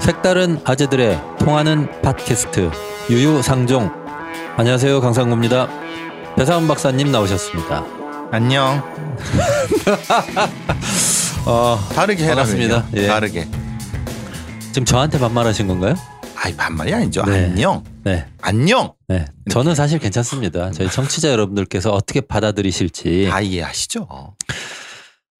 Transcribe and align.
색다른 0.00 0.60
아재들의 0.64 1.20
통하는 1.38 1.88
팟캐스트 2.02 2.70
유유상종 3.10 3.90
안녕하세요 4.56 5.00
강상구입니다 5.00 5.68
배사원 6.36 6.66
박사님 6.68 7.10
나오셨습니다 7.12 7.84
안녕. 8.32 8.80
어, 11.46 11.78
다르게 11.94 12.24
해라. 12.24 12.36
반갑습니다. 12.36 12.86
그냥. 12.90 13.04
예. 13.04 13.08
다르게. 13.08 13.48
지금 14.72 14.84
저한테 14.84 15.18
반말하신 15.18 15.66
건가요? 15.66 15.94
아이 16.36 16.54
반말이 16.54 16.94
아니죠. 16.94 17.24
네. 17.24 17.46
안녕. 17.46 17.82
네, 18.04 18.26
안녕. 18.40 18.92
네. 19.08 19.24
저는 19.50 19.74
사실 19.74 19.98
괜찮습니다. 19.98 20.70
저희 20.70 20.88
청취자 20.88 21.30
여러분들께서 21.30 21.90
어떻게 21.90 22.20
받아들이실지 22.20 23.28
다 23.30 23.40
이해하시죠. 23.40 24.06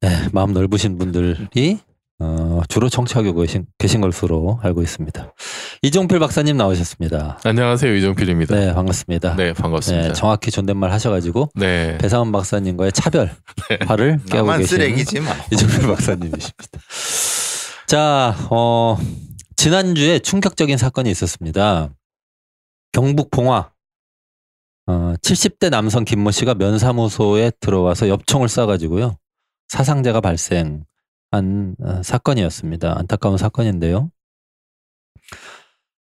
네, 0.01 0.29
마음 0.33 0.53
넓으신 0.53 0.99
분들이 0.99 1.79
어, 2.23 2.61
주로 2.69 2.91
청취하고 2.91 3.33
계신, 3.35 3.67
계신 3.79 4.03
것으로 4.03 4.61
알고 4.63 4.83
있습니다. 4.83 5.35
이종필 5.83 6.19
박사님 6.19 6.57
나오셨습니다. 6.57 7.41
안녕하세요 7.45 7.95
이정필입니다. 7.95 8.55
네, 8.55 8.75
반갑습니다. 8.75 9.37
네, 9.37 9.55
반갑습니다. 9.55 10.09
네, 10.09 10.13
정확히 10.13 10.51
존댓말 10.51 10.93
하셔가지고 10.93 11.51
네. 11.55 11.97
배사원 11.99 12.31
박사님과의 12.31 12.93
차별화를 12.93 14.21
깨고 14.27 14.37
나만 14.37 14.59
계신 14.59 14.77
쓰레기지 14.77 15.21
뭐. 15.21 15.33
이종필 15.51 15.89
박사님이십니다. 15.89 16.81
자, 17.87 18.37
어, 18.51 18.99
지난주에 19.57 20.19
충격적인 20.19 20.77
사건이 20.77 21.11
있었습니다. 21.11 21.89
경북 22.93 23.31
봉화 23.31 23.71
어, 24.87 25.15
70대 25.23 25.71
남성 25.71 26.05
김모 26.05 26.33
씨가 26.33 26.55
면사무소에 26.55 27.53
들어와서 27.61 28.09
엽총을 28.09 28.49
쏴가지고요 28.49 29.17
사상자가 29.69 30.21
발생 30.21 30.85
한 31.31 31.77
어, 31.83 32.03
사건이었습니다. 32.03 32.99
안타까운 32.99 33.39
사건인데요. 33.39 34.11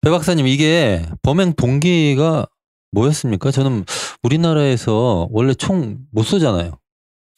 배 0.01 0.09
박사님 0.09 0.47
이게 0.47 1.05
범행 1.21 1.53
동기가 1.53 2.45
뭐였습니까? 2.91 3.51
저는 3.51 3.85
우리나라에서 4.21 5.27
원래 5.31 5.53
총 5.53 6.05
못 6.11 6.23
쏘잖아요. 6.23 6.77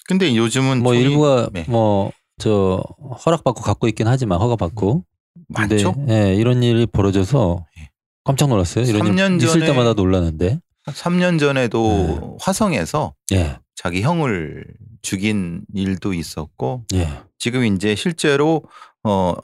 근데 0.08 0.36
요즘은 0.36 0.82
뭐 0.84 0.94
일부가 0.96 1.50
네. 1.54 1.66
뭐저 1.68 2.84
허락받고 3.26 3.62
갖고 3.62 3.88
있긴 3.88 4.08
하지만 4.08 4.40
허가받고 4.40 5.04
근데 5.56 5.76
많죠. 5.76 5.96
예, 6.10 6.34
이런 6.36 6.64
일이 6.64 6.86
벌어져서 6.88 7.66
예. 7.80 7.90
깜짝 8.24 8.50
놀랐어요. 8.50 8.86
이런 8.86 9.06
일 9.08 9.14
3년 9.14 9.42
있을 9.44 9.62
전에- 9.62 9.66
때마다 9.68 9.94
놀라는데 9.94 10.60
3년 10.88 11.40
전에도 11.40 11.82
네. 11.88 12.38
화성에서 12.42 13.14
예, 13.34 13.58
자기 13.76 14.02
형을 14.02 14.66
죽인 15.06 15.62
일도 15.74 16.14
있었고 16.14 16.84
예, 16.96 17.08
지금 17.38 17.64
이제 17.64 17.96
실제로 17.96 18.64
어 19.04 19.36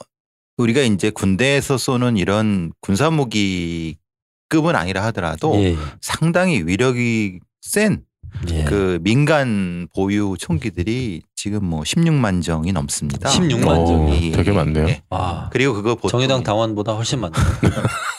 우리가 0.57 0.81
이제 0.81 1.11
군대에서 1.11 1.77
쏘는 1.77 2.17
이런 2.17 2.73
군사 2.81 3.09
무기급은 3.09 4.75
아니라 4.75 5.03
하더라도 5.05 5.55
예, 5.55 5.77
상당히 6.01 6.63
위력이 6.65 7.39
센 7.61 8.03
예. 8.49 8.63
그 8.63 8.99
민간 9.01 9.87
보유 9.93 10.35
총기들이 10.39 11.21
지금 11.35 11.65
뭐 11.65 11.81
16만 11.81 12.41
정이 12.43 12.71
넘습니다. 12.71 13.29
16만 13.29 13.79
오, 13.79 13.85
정이. 13.85 14.31
되게 14.31 14.51
많네요. 14.51 14.87
예. 14.87 15.01
아, 15.09 15.49
그리고 15.51 15.73
그거 15.73 15.95
보통 15.95 16.09
정의당 16.09 16.43
당원보다 16.43 16.93
훨씬 16.93 17.19
많네. 17.19 17.33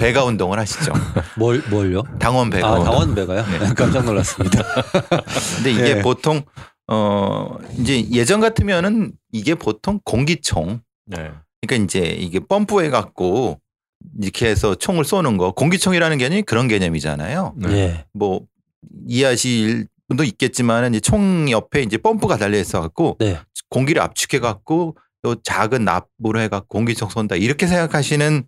배가 0.00 0.24
운동을 0.24 0.58
하시죠. 0.58 0.92
뭘 1.36 1.62
뭘요? 1.70 2.02
당원 2.18 2.50
배가. 2.50 2.66
아, 2.66 2.70
운동. 2.72 2.84
당원 2.84 3.14
배가요? 3.14 3.44
네. 3.46 3.74
깜짝 3.74 4.04
놀랐습니다. 4.04 4.62
근데 5.56 5.72
이게 5.72 5.96
예. 5.98 6.02
보통 6.02 6.42
어 6.88 7.56
이제 7.78 8.04
예전 8.10 8.40
같으면은 8.40 9.12
이게 9.32 9.54
보통 9.54 10.00
공기총. 10.04 10.80
네. 11.06 11.30
그러니까 11.60 11.84
이제 11.84 12.00
이게 12.00 12.40
펌프해 12.40 12.90
갖고 12.90 13.60
이렇게 14.20 14.48
해서 14.48 14.74
총을 14.74 15.04
쏘는 15.04 15.36
거. 15.36 15.52
공기총이라는 15.52 16.18
개념이 16.18 16.42
그런 16.42 16.68
개념이잖아요. 16.68 17.54
네. 17.56 17.72
예, 17.72 18.04
뭐 18.14 18.40
이해하실 19.06 19.86
분도 20.08 20.24
있겠지만은 20.24 20.94
이제 20.94 21.00
총 21.00 21.50
옆에 21.50 21.82
이제 21.82 21.98
펌프가 21.98 22.38
달려 22.38 22.58
있어 22.58 22.80
갖고 22.80 23.16
네, 23.20 23.38
공기를 23.68 24.00
압축해 24.02 24.40
갖고 24.40 24.96
또 25.22 25.36
작은 25.42 25.84
납으로 25.84 26.40
해 26.40 26.48
갖고 26.48 26.66
공기총 26.68 27.10
쏜다. 27.10 27.36
이렇게 27.36 27.66
생각하시는 27.66 28.44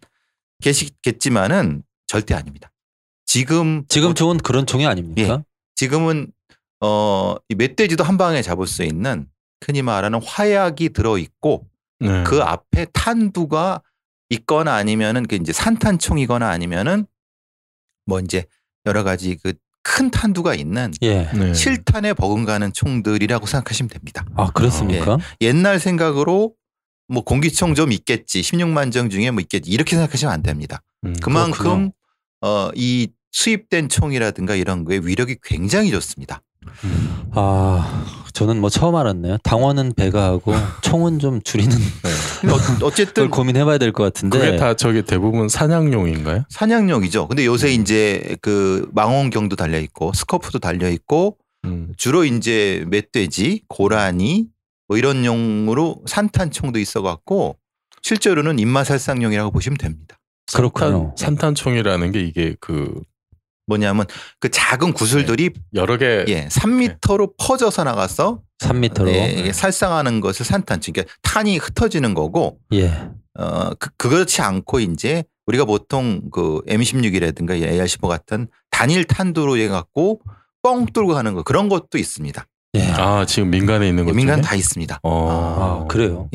계시겠지만은 0.63 1.83
절대 2.07 2.35
아닙니다. 2.35 2.71
지금 3.27 3.85
지금 3.89 4.15
좋은 4.15 4.39
그런 4.39 4.67
총이 4.67 4.87
아닙니까? 4.87 5.45
지금은 5.75 6.33
어, 6.81 7.37
이 7.49 7.55
멧돼지도 7.55 8.05
한 8.05 8.17
방에 8.17 8.43
잡을 8.43 8.67
수 8.67 8.83
있는 8.83 9.27
흔히 9.65 9.83
말하는 9.83 10.23
화약이 10.23 10.91
들어 10.91 11.19
있고 11.19 11.67
네. 12.01 12.25
그 12.25 12.43
앞에 12.43 12.87
탄두가 12.93 13.83
있거나 14.31 14.75
아니면은 14.75 15.27
그 15.27 15.37
이제 15.37 15.53
산탄총이거나 15.53 16.49
아니면은 16.49 17.07
뭐 18.07 18.19
이제 18.21 18.47
여러 18.87 19.05
가지 19.05 19.37
그 19.37 19.53
큰 19.83 20.11
탄두가 20.11 20.55
있는 20.55 20.93
예. 21.03 21.29
네. 21.35 21.55
실탄에 21.55 22.15
버금가는 22.15 22.73
총들이라고 22.73 23.47
생각하시면 23.47 23.89
됩니다. 23.91 24.25
아 24.37 24.51
그렇습니까? 24.53 25.19
옛날 25.41 25.79
생각으로 25.81 26.55
뭐 27.13 27.23
공기총 27.23 27.75
좀 27.75 27.93
있겠지. 27.93 28.41
16만 28.41 28.91
정 28.93 29.11
중에 29.11 29.31
뭐 29.31 29.41
있겠지. 29.41 29.71
이렇게 29.71 29.97
생각하시면 29.97 30.33
안 30.33 30.43
됩니다. 30.43 30.83
음. 31.05 31.15
그만큼 31.23 31.91
어, 32.41 32.71
이 32.75 33.09
수입된 33.33 33.89
총이라든가 33.89 34.55
이런 34.55 34.85
거에 34.85 35.01
위력이 35.03 35.37
굉장히 35.43 35.91
좋습니다. 35.91 36.43
아 37.35 38.05
저는 38.33 38.61
뭐 38.61 38.71
처음 38.71 38.95
알았네요. 38.95 39.39
당원은 39.43 39.95
배가 39.97 40.25
하고 40.25 40.53
총은 40.83 41.19
좀 41.19 41.43
줄이는 41.43 41.77
근데 42.41 42.55
어, 42.55 42.57
걸 42.59 42.77
어쨌든 42.83 43.31
고민해봐야 43.31 43.79
될 43.79 43.93
것 43.93 44.05
같은데. 44.05 44.39
그게 44.39 44.57
다 44.57 44.75
저기 44.75 45.03
대부분 45.03 45.49
사냥용인가요? 45.49 46.45
사냥용이죠. 46.49 47.29
근데 47.29 47.45
요새 47.47 47.73
이제 47.73 48.37
그 48.43 48.89
망원경도 48.93 49.57
달려 49.57 49.79
있고 49.81 50.13
스코프도 50.15 50.59
달려 50.61 50.89
있고 50.89 51.37
음. 51.65 51.93
주로 51.97 52.25
이제 52.25 52.85
멧돼지, 52.89 53.63
고라니 53.69 54.47
뭐 54.93 54.99
이런 54.99 55.25
용으로 55.25 56.03
산탄총도 56.05 56.79
있어 56.79 57.01
갖고 57.01 57.57
실제로는 58.03 58.59
입마살상용이라고 58.59 59.51
보시면 59.51 59.79
됩니다. 59.79 60.19
그렇군요. 60.53 61.15
산탄, 61.17 61.55
산탄총이라는 61.55 62.13
게 62.13 62.21
이게 62.21 62.57
그 62.61 63.01
뭐냐면 63.67 64.05
그 64.39 64.51
작은 64.51 64.93
구슬들이 64.93 65.49
여러 65.73 65.97
개 65.97 66.27
예, 66.29 66.47
3미터로 66.49 67.33
퍼져서 67.39 67.85
나가서 67.85 68.43
3미터로. 68.59 69.05
네, 69.07 69.53
살상하는 69.53 70.21
것을 70.21 70.45
산탄총. 70.45 70.93
그러니까 70.93 71.15
탄이 71.23 71.57
흩어지는 71.57 72.13
거고 72.13 72.59
예. 72.75 73.09
어, 73.39 73.71
그, 73.79 73.89
그렇지 73.97 74.43
않고 74.43 74.81
이제 74.81 75.25
우리가 75.47 75.65
보통 75.65 76.21
그 76.31 76.61
M16이라든가 76.69 77.59
AR15 77.59 78.09
같은 78.09 78.47
단일 78.71 79.05
탄두로 79.05 79.57
해 79.57 79.69
갖고 79.69 80.21
뻥 80.61 80.85
뚫고 80.85 81.15
가는 81.15 81.33
거 81.33 81.43
그런 81.43 81.71
것도 81.71 81.97
있습니다. 81.97 82.47
예. 82.75 82.83
아 82.93 83.27
지금 83.27 83.51
민간에 83.51 83.89
있는 83.89 84.05
것 84.07 84.15
민간 84.15 84.37
중에? 84.37 84.43
다 84.43 84.55
있습니다. 84.55 85.01
어. 85.03 85.85
아, 85.85 85.87
그래요. 85.89 86.29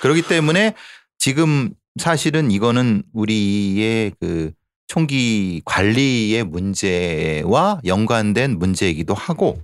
그렇기 0.00 0.22
때문에 0.22 0.74
지금 1.18 1.72
사실은 1.98 2.50
이거는 2.50 3.02
우리의 3.12 4.12
그 4.20 4.52
총기 4.86 5.60
관리의 5.64 6.44
문제와 6.44 7.80
연관된 7.84 8.58
문제이기도 8.58 9.14
하고 9.14 9.60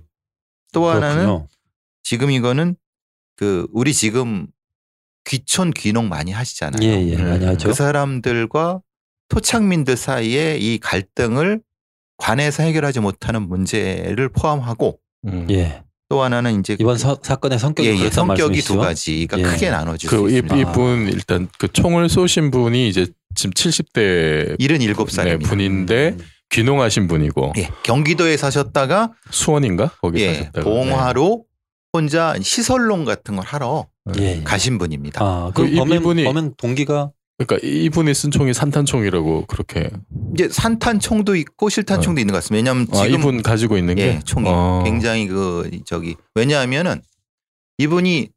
또 0.73 0.87
하나는 0.89 1.25
그렇군요. 1.25 1.47
지금 2.03 2.31
이거는 2.31 2.75
그 3.35 3.67
우리 3.71 3.93
지금 3.93 4.47
귀촌 5.25 5.71
귀농 5.71 6.07
많이 6.09 6.31
하시잖아요. 6.31 6.81
예, 6.87 7.05
예. 7.07 7.15
네. 7.15 7.23
많이 7.23 7.45
하죠. 7.45 7.67
그 7.69 7.73
사람들과 7.73 8.81
토착민들 9.29 9.97
사이에 9.97 10.57
이 10.57 10.77
갈등을 10.79 11.61
관에서 12.17 12.63
해결하지 12.63 12.99
못하는 13.01 13.47
문제를 13.47 14.29
포함하고 14.29 14.99
음. 15.25 15.47
예. 15.49 15.83
또 16.09 16.21
하나는 16.23 16.59
이제 16.59 16.75
이번 16.79 16.97
서, 16.97 17.17
사건의 17.21 17.59
성격이 17.59 17.89
예, 17.89 17.93
예, 18.05 18.09
성격이 18.09 18.41
말씀이시죠? 18.41 18.73
두 18.73 18.79
가지가 18.79 19.39
예. 19.39 19.43
크게 19.43 19.69
나눠질 19.69 20.09
그수 20.09 20.29
이, 20.29 20.35
있습니다. 20.35 20.57
이분 20.57 21.09
일단 21.09 21.47
그 21.59 21.67
총을 21.71 22.07
쏘신 22.07 22.49
분이 22.51 22.87
이제 22.87 23.07
지금 23.35 23.51
70대 23.51 24.57
77살입니다. 24.57 25.23
네, 25.25 25.37
분인데 25.37 26.09
음. 26.17 26.19
귀농하신 26.49 27.07
분이고 27.07 27.53
예, 27.57 27.69
경기도에 27.83 28.37
사셨다가 28.37 29.11
수원인가 29.31 29.91
거기 30.01 30.21
예, 30.21 30.33
사셨다가 30.35 30.63
봉화로 30.69 31.43
혼자 31.91 32.35
시설농 32.41 33.03
같은 33.03 33.35
걸 33.35 33.45
하러 33.45 33.87
예. 34.17 34.41
가신 34.43 34.77
분입니다. 34.77 35.21
아, 35.21 35.51
그그 35.53 35.67
이- 35.67 35.75
범행, 35.75 36.01
이분이- 36.01 36.23
범행 36.23 36.53
동기가 36.57 37.11
그러니까 37.37 37.67
이분이 37.67 38.13
쓴 38.13 38.31
총이 38.31 38.53
산탄총이라고 38.53 39.45
그렇게 39.47 39.89
이제 40.37 40.49
산탄총도 40.49 41.35
있고 41.35 41.69
실탄총도 41.69 42.21
있는 42.21 42.31
것 42.31 42.37
같습니다. 42.37 42.57
왜냐하면 42.57 42.87
아, 42.91 43.03
지금 43.03 43.19
이분 43.19 43.41
가지고 43.41 43.77
있는 43.77 43.95
게 43.95 44.01
예, 44.03 44.19
총이 44.23 44.47
어. 44.47 44.83
굉장히 44.85 45.27
그 45.27 45.69
저기 45.85 46.15
왜냐하면은 46.35 47.01
이분이 47.79 48.29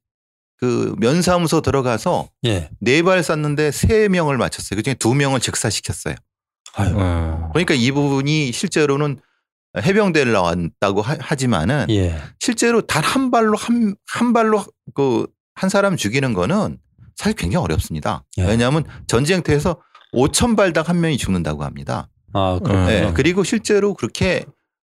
그 0.57 0.95
면사무소 0.99 1.61
들어가서 1.61 2.29
예. 2.47 2.71
네발 2.81 3.23
쐈는데 3.23 3.71
세 3.71 4.09
명을 4.09 4.39
맞췄어요. 4.39 4.77
그중에 4.77 4.95
두 4.95 5.15
명을 5.15 5.41
즉사시켰어요. 5.41 6.15
아유. 6.75 6.95
어. 6.97 7.51
그러니까 7.53 7.75
이분이 7.75 8.53
실제로는 8.53 9.19
해병대를 9.77 10.33
나왔다고 10.33 11.03
하, 11.03 11.17
하지만은 11.21 11.87
예. 11.91 12.17
실제로 12.39 12.81
단 12.83 13.03
한 13.05 13.31
발로 13.31 13.57
한, 13.57 13.95
한 14.07 14.33
발로 14.33 14.65
그 14.95 15.27
한 15.61 15.69
사람 15.69 15.95
죽이는 15.97 16.33
거는 16.33 16.79
사실 17.17 17.37
굉장히 17.37 17.63
어렵습니다. 17.63 18.25
예. 18.39 18.45
왜냐하면 18.47 18.85
전쟁터에서 19.07 19.77
5천 20.13 20.57
발당 20.57 20.85
한 20.87 21.01
명이 21.01 21.17
죽는다고 21.17 21.65
합니다. 21.65 22.09
아, 22.33 22.59
그렇군요. 22.63 22.87
네, 22.87 23.13
그리고 23.15 23.45
실제로 23.45 23.95
그렇게 23.95 24.45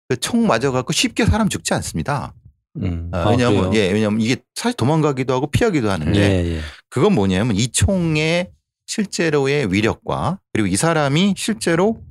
그총 0.09 0.47
맞아갖고 0.47 0.93
쉽게 0.93 1.25
사람 1.25 1.49
죽지 1.49 1.73
않습니다. 1.73 2.33
음. 2.77 3.09
아, 3.11 3.19
아, 3.19 3.29
왜냐하면? 3.29 3.73
예, 3.75 3.91
왜냐하면 3.91 4.21
이게 4.21 4.37
사실 4.55 4.75
도망가기도 4.75 5.33
하고 5.33 5.47
피하기도 5.47 5.89
하는데 5.89 6.19
예, 6.19 6.55
예. 6.55 6.61
그건 6.89 7.13
뭐냐면 7.13 7.55
이 7.55 7.67
총의 7.67 8.49
실제로의 8.87 9.71
위력과 9.71 10.39
그리고 10.51 10.67
이 10.67 10.75
사람이 10.75 11.35
실제로 11.37 12.01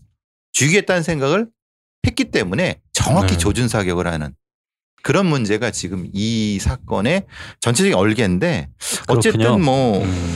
죽이겠다는 0.53 1.03
생각을 1.03 1.49
했기 2.07 2.25
때문에 2.25 2.81
정확히 2.93 3.35
네. 3.35 3.39
조준 3.39 3.69
사격을 3.69 4.07
하는 4.07 4.35
그런 5.03 5.27
문제가 5.27 5.71
지금 5.71 6.09
이 6.13 6.59
사건의 6.61 7.27
전체적인 7.61 7.95
얼개인데 7.97 8.69
어쨌든 9.09 9.41
그렇군요. 9.41 9.65
뭐 9.65 10.03
음. 10.03 10.32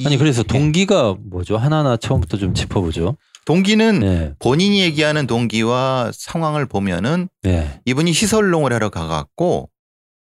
이- 0.00 0.06
아니 0.06 0.16
그래서 0.16 0.40
예, 0.40 0.44
동기가 0.44 1.16
뭐죠? 1.30 1.56
하나하나 1.56 1.96
처음부터 1.96 2.36
좀 2.38 2.54
짚어보죠. 2.54 3.16
동기는 3.44 4.00
네, 4.00 4.34
본인이 4.38 4.80
얘기하는 4.82 5.26
동기와 5.26 6.10
상황을 6.14 6.66
보면은 6.66 7.28
네, 7.42 7.80
이분이 7.84 8.12
시설농을 8.12 8.72
하러 8.72 8.90
가갖고 8.90 9.70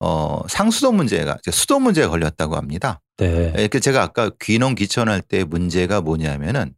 어 0.00 0.40
상수도 0.48 0.92
문제가 0.92 1.38
수도 1.50 1.78
문제가 1.78 2.08
걸렸다고 2.08 2.56
합니다. 2.56 3.00
네. 3.18 3.52
예, 3.56 3.68
그 3.68 3.80
제가 3.80 4.02
아까 4.02 4.30
귀농 4.42 4.74
귀촌할 4.74 5.20
때 5.22 5.44
문제가 5.44 6.00
뭐냐면은 6.00 6.74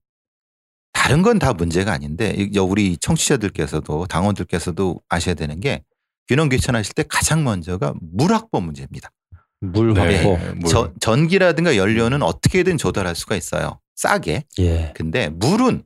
다른 0.92 1.22
건 1.22 1.38
다 1.38 1.52
문제가 1.52 1.92
아닌데 1.92 2.34
이- 2.36 2.58
우리 2.58 2.96
청취자들께서도 2.98 4.06
당원들께서도 4.06 5.00
아셔야 5.08 5.34
되는 5.34 5.60
게 5.60 5.82
귀농 6.28 6.48
귀촌하실 6.48 6.94
때 6.94 7.04
가장 7.08 7.44
먼저가 7.44 7.94
물 8.00 8.32
확보 8.32 8.60
문제입니다. 8.60 9.10
물 9.60 9.94
네, 9.94 10.22
확보. 10.22 10.54
물. 10.56 10.70
저- 10.70 10.92
전기라든가 11.00 11.76
연료는 11.76 12.22
어떻게든 12.22 12.78
조달할 12.78 13.14
수가 13.14 13.36
있어요. 13.36 13.80
싸게. 13.94 14.44
예. 14.58 14.92
근데 14.94 15.28
물은 15.30 15.84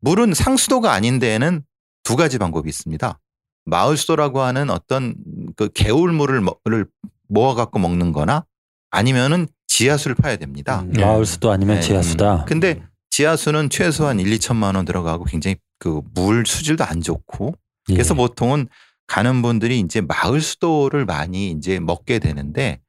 물은 0.00 0.34
상수도가 0.34 0.92
아닌 0.92 1.18
데에는 1.18 1.62
두 2.04 2.16
가지 2.16 2.38
방법이 2.38 2.68
있습니다. 2.68 3.18
마을수도라고 3.64 4.40
하는 4.40 4.70
어떤 4.70 5.14
그 5.56 5.68
개울물을 5.72 6.40
먹- 6.40 6.60
을 6.68 6.86
모아 7.28 7.54
갖고 7.54 7.78
먹는 7.78 8.12
거나 8.12 8.44
아니면은 8.90 9.46
지하수를 9.66 10.14
파야 10.16 10.36
됩니다. 10.36 10.80
음, 10.82 10.92
예. 10.98 11.04
마을수도 11.04 11.50
아니면 11.50 11.76
네. 11.76 11.80
지하수다. 11.82 12.44
근데 12.46 12.82
지하수는 13.10 13.70
최소한 13.70 14.20
1, 14.20 14.30
2천만 14.38 14.76
원 14.76 14.84
들어가고 14.84 15.24
굉장히 15.24 15.56
그 15.78 16.00
물 16.14 16.44
수질도 16.46 16.84
안 16.84 17.00
좋고 17.00 17.54
예. 17.90 17.94
그래서 17.94 18.14
보통은 18.14 18.68
가는 19.08 19.42
분들이 19.42 19.80
이제 19.80 20.00
마을 20.00 20.40
수도를 20.40 21.04
많이 21.06 21.50
이제 21.50 21.80
먹게 21.80 22.18
되는데 22.20 22.80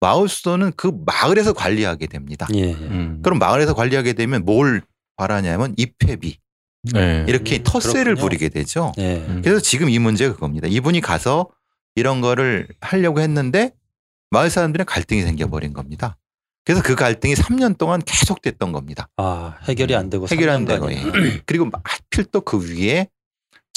마을 0.00 0.28
수도는 0.28 0.72
그 0.76 0.90
마을에서 1.06 1.52
관리하게 1.52 2.06
됩니다. 2.06 2.46
예. 2.54 2.60
예. 2.70 2.72
음. 2.72 3.20
그럼 3.22 3.38
마을에서 3.38 3.74
관리하게 3.74 4.14
되면 4.14 4.44
뭘 4.44 4.82
바라냐면 5.16 5.74
입회비 5.76 6.38
네. 6.94 7.24
이렇게 7.28 7.58
음, 7.58 7.62
텃세를 7.62 8.04
그렇군요. 8.14 8.22
부리게 8.22 8.48
되죠. 8.48 8.92
예. 8.98 9.16
음. 9.16 9.42
그래서 9.44 9.60
지금 9.60 9.90
이 9.90 9.98
문제가 9.98 10.32
그겁니다. 10.34 10.66
이분이 10.68 11.00
가서 11.02 11.50
이런 11.94 12.20
거를 12.22 12.68
하려고 12.80 13.20
했는데 13.20 13.72
마을 14.30 14.48
사람들은 14.48 14.86
갈등이 14.86 15.22
생겨버린 15.22 15.72
겁니다. 15.74 16.16
그래서 16.64 16.82
그 16.82 16.94
갈등이 16.94 17.34
3년 17.34 17.76
동안 17.76 18.00
계속됐던 18.00 18.72
겁니다. 18.72 19.08
아 19.16 19.56
해결이 19.68 19.94
안 19.94 20.08
되고 20.08 20.26
해결 20.30 20.48
안 20.50 20.64
3년간이나. 20.64 20.68
되고 20.68 20.92
예. 20.92 21.40
그리고 21.44 21.68
하필 21.84 22.24
또 22.26 22.40
그 22.40 22.58
위에 22.70 23.08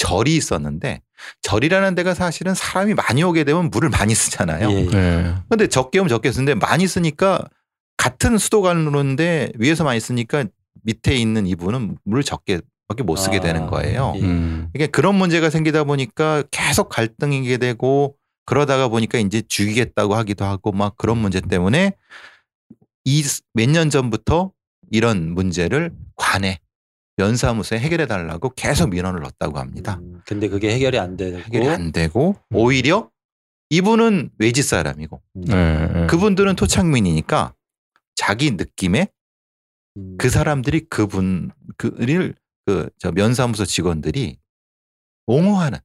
절이 0.04 0.36
있었는데 0.36 1.02
절이라는 1.42 1.96
데가 1.96 2.14
사실은 2.14 2.54
사람이 2.54 2.94
많이 2.94 3.24
오게 3.24 3.46
되면 3.46 3.70
물을 3.70 3.90
많이 3.90 4.14
쓰잖아요. 4.14 4.70
예. 4.70 4.76
예. 4.86 4.90
네. 4.90 5.36
근데 5.50 5.68
적게 5.68 6.00
오면 6.00 6.10
적게 6.10 6.32
쓰는데 6.32 6.56
많이 6.56 6.88
쓰니까 6.88 7.46
같은 7.96 8.38
수도관로인데 8.38 9.54
위에서 9.56 9.86
많이 9.86 10.00
쓰니까 10.02 10.44
밑에 10.84 11.16
있는 11.16 11.48
이분은 11.48 11.98
물을 12.04 12.24
적게 12.24 12.60
밖에 12.90 13.02
못 13.04 13.16
쓰게 13.16 13.38
아, 13.38 13.40
되는 13.40 13.68
거예요. 13.68 14.14
예. 14.18 14.22
음. 14.22 14.70
이게 14.76 14.88
그런 14.88 15.16
문제가 15.16 15.50
생기다 15.50 15.86
보니까 15.86 16.44
계속 16.52 16.90
갈등이게 16.90 17.58
되고 17.58 18.18
그러다가 18.46 18.90
보니까 18.90 19.20
이제 19.20 19.42
죽이겠다고 19.48 20.16
하기도 20.16 20.44
하고 20.44 20.74
막 20.74 20.98
그런 20.98 21.18
문제 21.18 21.40
때문에 21.40 21.94
이 23.06 23.24
몇 23.54 23.70
년 23.70 23.90
전부터 23.90 24.52
이런 24.92 25.32
문제를 25.34 25.92
관에 26.18 26.60
연사무소에 27.20 27.80
해결해 27.80 28.08
달라고 28.08 28.50
계속 28.56 28.90
민원을 28.90 29.22
넣었다고 29.22 29.60
합니다. 29.60 30.00
음, 30.02 30.22
근데 30.26 30.48
그게 30.50 30.74
해결이 30.74 30.98
안 30.98 31.16
되고 31.16 31.38
해결이 31.38 31.68
안 31.70 31.92
되고 31.92 32.36
오히려 32.52 33.10
이분은 33.70 34.32
외지 34.40 34.64
사람이고 34.64 35.22
음, 35.36 35.42
네. 35.42 35.88
네. 35.88 36.08
그분들은 36.08 36.56
토착민이니까 36.56 37.54
자기 38.16 38.52
느낌에 38.52 39.08
음, 39.98 40.16
그 40.18 40.30
사람들이 40.30 40.82
그분 40.90 41.52
그를 41.78 42.36
그 42.66 42.90
저 42.98 43.12
면사무소 43.12 43.66
직원들이 43.66 44.38
옹호하는 45.28 45.80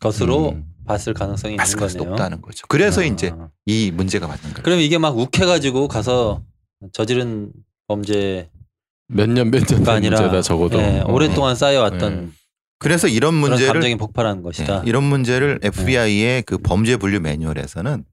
것으로 0.00 0.50
음. 0.50 0.70
봤을 0.84 1.14
가능성이 1.14 1.54
있는 1.54 1.62
마스크가 1.62 1.86
거네요. 1.86 2.10
높다는 2.10 2.42
거죠. 2.42 2.66
그래서 2.68 3.00
아. 3.00 3.04
이제 3.04 3.32
이 3.64 3.90
문제가 3.90 4.26
맞는 4.26 4.42
거예요. 4.42 4.62
그럼 4.64 4.80
이게 4.80 4.98
막 4.98 5.16
욱해가지고 5.16 5.88
가서 5.88 6.42
저지른 6.92 7.52
범죄가 7.86 8.48
몇 9.08 9.28
년 9.28 9.50
몇년 9.50 9.88
아니라 9.88 10.20
문제다 10.20 10.42
적어도 10.42 10.78
예, 10.78 11.00
어. 11.00 11.12
오랫동안 11.12 11.54
쌓여왔던 11.54 12.26
네. 12.26 12.30
그래서 12.78 13.08
이런 13.08 13.34
문제를 13.34 13.72
감정이 13.74 13.96
폭발하는 13.96 14.42
것이다. 14.42 14.82
예, 14.84 14.88
이런 14.88 15.04
문제를 15.04 15.60
FBI의 15.62 16.42
그 16.42 16.58
범죄 16.58 16.96
분류 16.96 17.20
매뉴얼에서는 17.20 18.04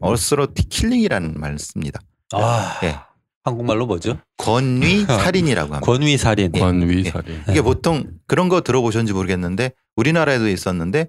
authority 0.00 0.68
killing이라는 0.68 1.34
말을 1.38 1.58
씁니다. 1.58 2.00
아, 2.32 2.78
예. 2.82 2.96
한국말로 3.44 3.86
뭐죠? 3.86 4.18
권위 4.38 5.04
살인이라고 5.06 5.74
합니다. 5.74 5.86
권위 5.92 6.16
살인. 6.16 6.50
예. 6.54 6.58
권위 6.58 7.04
예. 7.06 7.10
살인. 7.10 7.40
이게 7.48 7.62
보통 7.62 8.04
그런 8.26 8.48
거 8.48 8.60
들어보셨는지 8.62 9.12
모르겠는데 9.12 9.70
우리나라에도 9.94 10.48
있었는데 10.48 11.08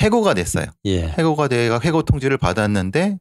해고가 0.00 0.34
됐어요. 0.34 0.66
예. 0.86 1.08
해고가 1.08 1.48
돼가 1.48 1.78
해고 1.84 2.02
통지를 2.02 2.38
받았는데 2.38 3.18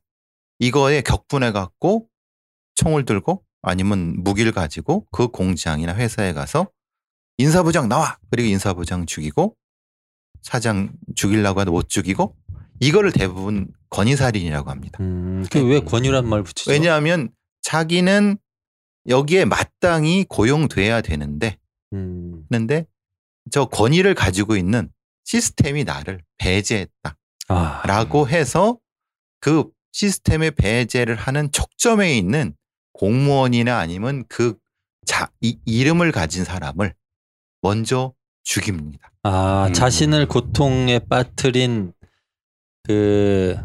이거에 0.59 1.01
격분해 1.01 1.51
갖고 1.51 2.07
총을 2.75 3.05
들고 3.05 3.43
아니면 3.61 4.23
무기를 4.23 4.51
가지고 4.51 5.05
그 5.11 5.27
공장이나 5.27 5.95
회사에 5.95 6.33
가서 6.33 6.69
인사부장 7.37 7.87
나와 7.89 8.17
그리고 8.29 8.47
인사부장 8.49 9.05
죽이고 9.05 9.55
사장 10.41 10.93
죽이려고 11.15 11.59
하도 11.59 11.71
못 11.71 11.89
죽이고 11.89 12.35
이거를 12.79 13.11
대부분 13.11 13.71
권위살인이라고 13.89 14.69
합니다. 14.69 14.97
음, 15.01 15.45
그왜 15.51 15.81
권유란 15.81 16.27
말 16.27 16.43
붙이죠? 16.43 16.71
왜냐하면 16.71 17.29
자기는 17.61 18.37
여기에 19.07 19.45
마땅히 19.45 20.25
고용돼야 20.27 21.01
되는데 21.01 21.57
음, 21.93 22.45
는데 22.49 22.85
저 23.51 23.65
권위를 23.65 24.13
가지고 24.13 24.55
있는 24.55 24.91
시스템이 25.23 25.83
나를 25.83 26.23
배제했다. 26.37 27.17
아, 27.49 27.83
라고 27.85 28.27
해서 28.27 28.77
그 29.39 29.69
시스템에 29.93 30.51
배제를 30.51 31.15
하는 31.15 31.51
촉점에 31.51 32.17
있는 32.17 32.55
공무원이나 32.97 33.77
아니면 33.77 34.23
그 34.27 34.55
자, 35.05 35.29
이, 35.41 35.57
이름을 35.65 36.11
가진 36.11 36.43
사람을 36.43 36.93
먼저 37.61 38.13
죽입니다. 38.43 39.11
아 39.23 39.67
음. 39.67 39.73
자신을 39.73 40.27
고통에 40.27 40.99
빠뜨린 40.99 41.93
그 42.83 43.57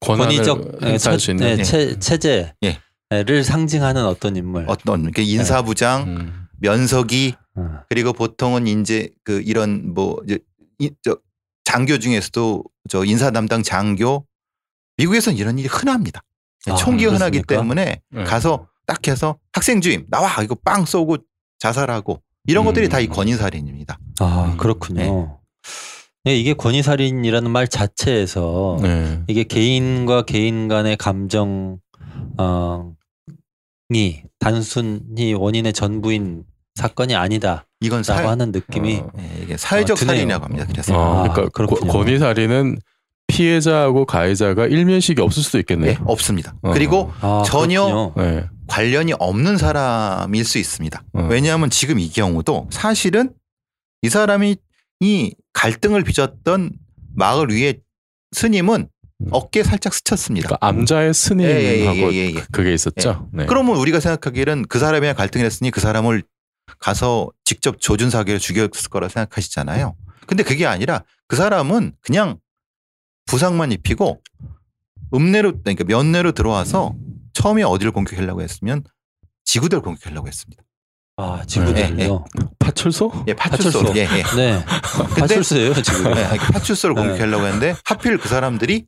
권위적 0.00 0.78
예, 0.82 0.98
처- 0.98 1.18
수 1.18 1.30
있는. 1.32 1.58
예, 1.58 1.62
체, 1.62 1.98
체제를 1.98 2.52
예. 2.62 3.42
상징하는 3.42 4.04
어떤 4.04 4.36
인물. 4.36 4.64
어떤 4.68 5.10
그 5.10 5.22
인사부장, 5.22 6.02
음. 6.08 6.46
면석이 6.60 7.34
어. 7.56 7.80
그리고 7.88 8.12
보통은 8.12 8.66
이제 8.66 9.10
그 9.24 9.42
이런 9.44 9.92
뭐 9.94 10.20
이제 10.24 10.38
이, 10.78 10.90
저 11.02 11.18
장교 11.64 11.98
중에서도 11.98 12.64
저 12.88 13.04
인사 13.04 13.30
담당 13.30 13.62
장교 13.62 14.24
미국에서는 14.96 15.36
이런 15.36 15.58
일이 15.58 15.68
흔합니다. 15.68 16.22
아, 16.66 16.74
총기가 16.74 17.12
흔하기 17.12 17.42
그렇습니까? 17.42 17.54
때문에 17.56 18.02
네. 18.10 18.24
가서 18.24 18.67
딱 18.88 19.06
해서 19.06 19.36
학생 19.52 19.80
주임 19.80 20.06
나와 20.10 20.28
이거 20.42 20.56
빵 20.64 20.84
쏘고 20.86 21.18
자살하고 21.60 22.20
이런 22.46 22.64
음. 22.64 22.66
것들이 22.66 22.88
다 22.88 23.00
이 23.00 23.06
권위살인입니다. 23.06 23.98
아 24.20 24.50
음, 24.52 24.56
그렇군요. 24.56 25.38
예, 26.26 26.34
이게 26.36 26.54
권위살인이라는 26.54 27.50
말 27.50 27.68
자체에서 27.68 28.78
네. 28.82 29.22
이게 29.28 29.44
개인과 29.44 30.22
개인 30.22 30.66
간의 30.68 30.96
감정 30.96 31.78
어, 32.38 32.92
이 33.94 34.22
단순히 34.38 35.34
원인의 35.34 35.72
전부인 35.74 36.44
사건이 36.74 37.14
아니다라고 37.14 37.66
이건 37.80 38.02
사, 38.02 38.16
하는 38.28 38.52
느낌이 38.52 38.96
어. 38.96 39.10
예, 39.18 39.42
이게 39.42 39.56
사회적 39.56 39.96
아, 39.96 40.00
드네요. 40.00 40.14
살인이라고 40.16 40.44
합니다. 40.44 40.66
그래서 40.70 40.96
어, 40.98 41.18
아, 41.18 41.22
그러니까 41.32 41.48
그렇군요. 41.50 41.92
권위 41.92 42.18
살인은 42.18 42.78
피해자하고 43.28 44.06
가해자가 44.06 44.66
일면식이 44.66 45.20
없을 45.20 45.42
수도 45.42 45.58
있겠네요. 45.58 45.92
네, 45.92 45.98
없습니다. 46.06 46.54
어. 46.62 46.72
그리고 46.72 47.12
아, 47.20 47.42
전혀. 47.44 48.12
네. 48.16 48.46
관련이 48.68 49.14
없는 49.18 49.56
사람일 49.56 50.44
수 50.44 50.58
있습니다. 50.58 51.02
어. 51.14 51.26
왜냐하면 51.28 51.70
지금 51.70 51.98
이 51.98 52.08
경우도 52.08 52.68
사실은 52.70 53.32
이 54.02 54.08
사람이 54.08 54.56
이 55.00 55.34
갈등을 55.52 56.04
빚었던 56.04 56.72
마을 57.14 57.50
위에 57.50 57.80
스님은 58.32 58.88
음. 59.20 59.26
어깨에 59.32 59.64
살짝 59.64 59.94
스쳤습니다. 59.94 60.48
그러니까 60.48 60.66
암자의 60.66 61.14
스님하고 61.14 61.52
예, 61.52 61.64
예, 61.64 62.12
예, 62.12 62.12
예, 62.12 62.34
예. 62.36 62.44
그게 62.52 62.72
있었죠. 62.72 63.28
네. 63.32 63.46
그러면 63.46 63.76
우리가 63.76 63.98
생각하기에는 63.98 64.66
그 64.68 64.78
사람이랑 64.78 65.16
갈등을 65.16 65.44
했으니 65.44 65.70
그 65.70 65.80
사람을 65.80 66.22
가서 66.78 67.30
직접 67.44 67.80
조준 67.80 68.10
사기를 68.10 68.38
죽였을 68.38 68.90
거라 68.90 69.08
생각하시잖아요. 69.08 69.96
근데 70.26 70.42
그게 70.42 70.66
아니라 70.66 71.02
그 71.26 71.36
사람은 71.36 71.92
그냥 72.02 72.38
부상만 73.26 73.72
입히고 73.72 74.20
읍내로 75.14 75.62
그러니까 75.62 75.84
면내로 75.84 76.32
들어와서 76.32 76.94
처음에 77.38 77.62
어디를 77.62 77.92
공격하려고 77.92 78.42
했으면 78.42 78.82
지구대를 79.44 79.80
공격하려고 79.82 80.26
했습니다. 80.26 80.62
아, 81.16 81.42
지구대를요. 81.46 82.24
파출소? 82.58 83.24
예, 83.28 83.34
파출소. 83.34 83.82
파출소. 83.82 83.96
예, 83.96 84.02
예. 84.02 84.22
네. 84.36 84.64
파출소예요, 85.18 85.74
지금. 85.82 86.14
네, 86.14 86.24
아니, 86.24 86.38
파출소를 86.38 86.96
네. 86.96 87.02
공격하려고 87.02 87.46
했는데 87.46 87.76
하필 87.84 88.18
그 88.18 88.28
사람들이 88.28 88.86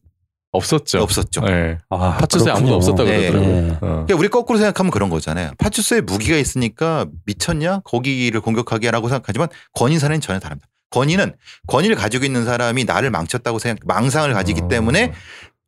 없었죠. 0.53 1.01
없었죠. 1.01 1.43
네. 1.43 1.79
아, 1.91 2.17
파출소에 2.19 2.51
아무도 2.51 2.67
그렇군요. 2.67 2.77
없었다고 2.77 3.09
네. 3.09 3.31
그러더라고요. 3.31 3.63
네. 3.63 3.71
어. 3.75 3.79
그러니까 3.79 4.17
우리 4.17 4.29
거꾸로 4.29 4.59
생각하면 4.59 4.91
그런 4.91 5.11
거잖아요. 5.11 5.53
파출소에 5.59 6.01
무기가 6.01 6.37
있으니까 6.37 7.07
미쳤냐? 7.27 7.81
거기를 7.85 8.41
공격하게라고 8.41 9.09
생각하지만 9.09 9.49
권위사는 9.75 10.21
전혀 10.21 10.41
다릅니다. 10.41 10.67
권위는 10.91 11.37
권위를 11.69 11.95
가지고 11.95 12.25
있는 12.25 12.45
사람이 12.45 12.85
나를 12.85 13.11
망쳤다고 13.11 13.61
생각, 13.61 13.87
망상을 13.87 14.33
가지기 14.35 14.63
어. 14.63 14.69
때문에 14.69 15.13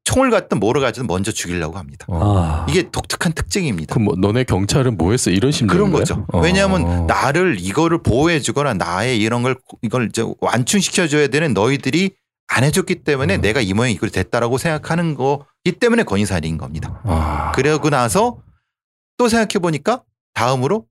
총을 0.04 0.30
갖든 0.30 0.58
뭐를 0.58 0.80
가지든 0.80 1.06
먼저 1.06 1.30
죽이려고 1.30 1.78
합니다. 1.78 2.06
어. 2.08 2.38
아, 2.38 2.66
이게 2.68 2.90
독특한 2.90 3.32
특징입니다. 3.32 3.94
그럼 3.94 4.04
뭐 4.04 4.14
너네 4.16 4.44
경찰은 4.44 4.96
뭐 4.96 5.12
했어? 5.12 5.30
이런 5.30 5.52
심리 5.52 5.72
그런 5.72 5.92
거죠. 5.92 6.26
어. 6.32 6.40
왜냐하면 6.40 7.06
나를 7.06 7.56
이거를 7.60 8.02
보호해 8.02 8.40
주거나 8.40 8.74
나의 8.74 9.18
이런 9.20 9.42
걸 9.42 9.56
이걸 9.82 10.08
이제 10.08 10.24
완충시켜 10.40 11.06
줘야 11.06 11.28
되는 11.28 11.54
너희들이 11.54 12.10
안 12.48 12.64
해줬기 12.64 12.96
때문에 13.04 13.36
음. 13.36 13.40
내가 13.40 13.60
이 13.60 13.72
모양 13.72 13.90
이꼴이 13.92 14.10
됐다라고 14.10 14.58
생각하는 14.58 15.14
거기 15.14 15.72
때문에 15.78 16.02
권위살인 16.02 16.58
겁니다. 16.58 17.00
아. 17.04 17.52
그러고 17.54 17.88
나서 17.88 18.38
또 19.16 19.28
생각해 19.28 19.60
보니까 19.62 20.02
다음으로 20.34 20.86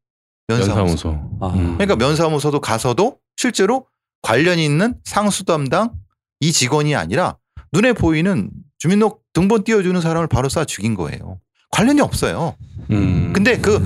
면사무소. 0.48 0.76
면사무소. 0.76 1.10
아. 1.42 1.48
음. 1.50 1.78
그러니까 1.78 1.98
면사무소도 1.98 2.62
가서도 2.62 3.18
실제로 3.36 3.88
관련 4.22 4.58
있는 4.58 4.96
상수 5.04 5.44
담당 5.44 5.92
이 6.40 6.52
직원이 6.52 6.96
아니라 6.96 7.38
눈에 7.74 7.94
보이는 7.94 8.50
주민등록 8.82 9.22
등본 9.34 9.64
띄워주는 9.64 10.02
사람을 10.02 10.28
바로 10.28 10.50
쏴 10.50 10.66
죽인 10.68 10.96
거예요. 10.96 11.40
관련이 11.70 12.02
없어요. 12.02 12.56
음. 12.90 13.32
근데 13.32 13.60
그 13.60 13.80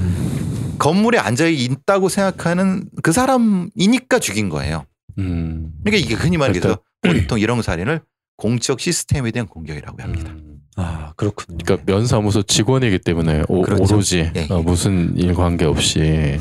건물에 0.80 1.18
앉아 1.18 1.48
있다고 1.48 2.08
생각하는 2.08 2.86
그 3.04 3.12
사람이니까 3.12 4.20
죽인 4.20 4.48
거예요. 4.48 4.86
음. 5.18 5.74
그러니까 5.84 6.06
이게 6.06 6.16
흔히 6.16 6.38
말해서 6.38 6.78
보통 7.04 7.40
이런 7.42 7.62
살인을 7.62 8.04
공적 8.38 8.80
시스템에 8.80 9.32
대한 9.32 9.48
공격이라고 9.48 10.02
합니다. 10.02 10.32
음. 10.32 10.60
아, 10.78 11.12
그렇군요. 11.18 11.58
그러니까 11.62 11.92
면사무소 11.92 12.44
직원이기 12.44 13.00
때문에 13.00 13.44
오, 13.50 13.64
그렇죠. 13.64 13.96
로지 13.96 14.32
예, 14.34 14.48
예. 14.50 14.62
무슨 14.62 15.18
일 15.18 15.34
관계 15.34 15.66
없이 15.66 16.40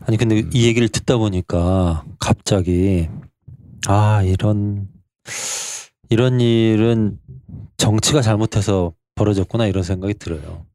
아니 0.00 0.16
근데 0.16 0.42
이 0.52 0.66
얘기를 0.66 0.88
듣다 0.88 1.18
보니까 1.18 2.04
갑자기 2.18 3.08
아 3.86 4.22
이런 4.24 4.88
이런 6.08 6.40
일은 6.40 7.18
정치가 7.76 8.22
잘못해서 8.22 8.92
벌어졌구나 9.14 9.66
이런 9.66 9.82
생각이 9.82 10.14
들어요. 10.14 10.66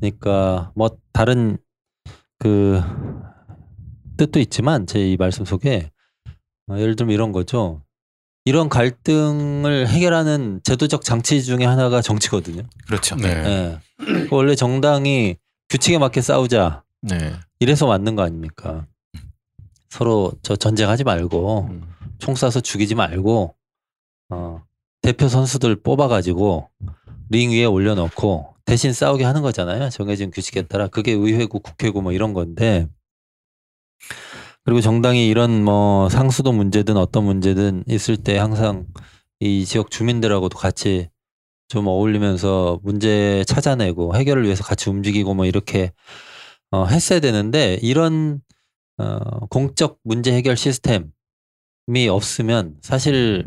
그러니까 0.00 0.72
뭐 0.74 0.90
다른 1.12 1.58
그 2.38 2.80
뜻도 4.16 4.40
있지만 4.40 4.86
제 4.86 5.00
이 5.00 5.16
말씀 5.16 5.44
속에 5.44 5.90
어, 6.70 6.78
예를 6.78 6.96
들면 6.96 7.14
이런 7.14 7.32
거죠. 7.32 7.82
이런 8.44 8.68
갈등을 8.68 9.88
해결하는 9.88 10.60
제도적 10.64 11.02
장치 11.04 11.42
중에 11.42 11.64
하나가 11.64 12.00
정치거든요. 12.00 12.62
그렇죠. 12.86 13.16
네. 13.16 13.28
예. 13.28 13.78
원래 14.30 14.54
정당이 14.54 15.36
규칙에 15.68 15.98
맞게 15.98 16.20
싸우자 16.22 16.84
네. 17.02 17.34
이래서 17.60 17.86
맞는 17.86 18.16
거 18.16 18.22
아닙니까? 18.22 18.86
서로 19.90 20.32
저 20.42 20.56
전쟁하지 20.56 21.04
말고 21.04 21.68
음. 21.70 21.82
총 22.18 22.34
쏴서 22.34 22.62
죽이지 22.62 22.94
말고 22.94 23.54
어, 24.30 24.62
대표 25.02 25.28
선수들 25.28 25.82
뽑아가지고 25.82 26.68
링 27.30 27.50
위에 27.50 27.64
올려놓고 27.64 28.54
대신 28.64 28.92
싸우게 28.92 29.24
하는 29.24 29.42
거잖아요. 29.42 29.88
정해진 29.90 30.30
규칙에 30.30 30.62
따라 30.62 30.88
그게 30.88 31.12
의회고 31.12 31.60
국회고 31.60 32.02
뭐 32.02 32.12
이런 32.12 32.34
건데 32.34 32.86
그리고 34.64 34.80
정당이 34.80 35.26
이런 35.28 35.64
뭐 35.64 36.08
상수도 36.10 36.52
문제든 36.52 36.96
어떤 36.96 37.24
문제든 37.24 37.84
있을 37.88 38.18
때 38.18 38.36
항상 38.36 38.86
이 39.40 39.64
지역 39.64 39.90
주민들하고도 39.90 40.58
같이 40.58 41.08
좀 41.68 41.86
어울리면서 41.86 42.80
문제 42.82 43.44
찾아내고 43.46 44.16
해결을 44.16 44.44
위해서 44.44 44.64
같이 44.64 44.90
움직이고 44.90 45.34
뭐 45.34 45.46
이렇게 45.46 45.92
어, 46.70 46.84
했어야 46.84 47.20
되는데 47.20 47.78
이런 47.80 48.40
어, 48.98 49.46
공적 49.46 49.98
문제 50.02 50.32
해결 50.32 50.56
시스템이 50.56 51.08
없으면 52.10 52.76
사실 52.82 53.46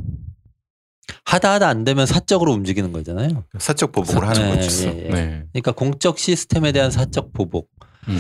하다 1.26 1.54
하다 1.54 1.68
안 1.68 1.84
되면 1.84 2.06
사적으로 2.06 2.54
움직이는 2.54 2.92
거잖아요. 2.92 3.44
사적 3.60 3.92
보복을 3.92 4.28
하는 4.28 4.42
네, 4.42 4.56
거죠. 4.62 4.88
예, 4.88 5.06
예. 5.06 5.10
네. 5.10 5.44
그러니까 5.52 5.72
공적 5.74 6.18
시스템에 6.20 6.72
대한 6.72 6.92
사적 6.92 7.34
보복 7.34 7.70
음. 8.08 8.20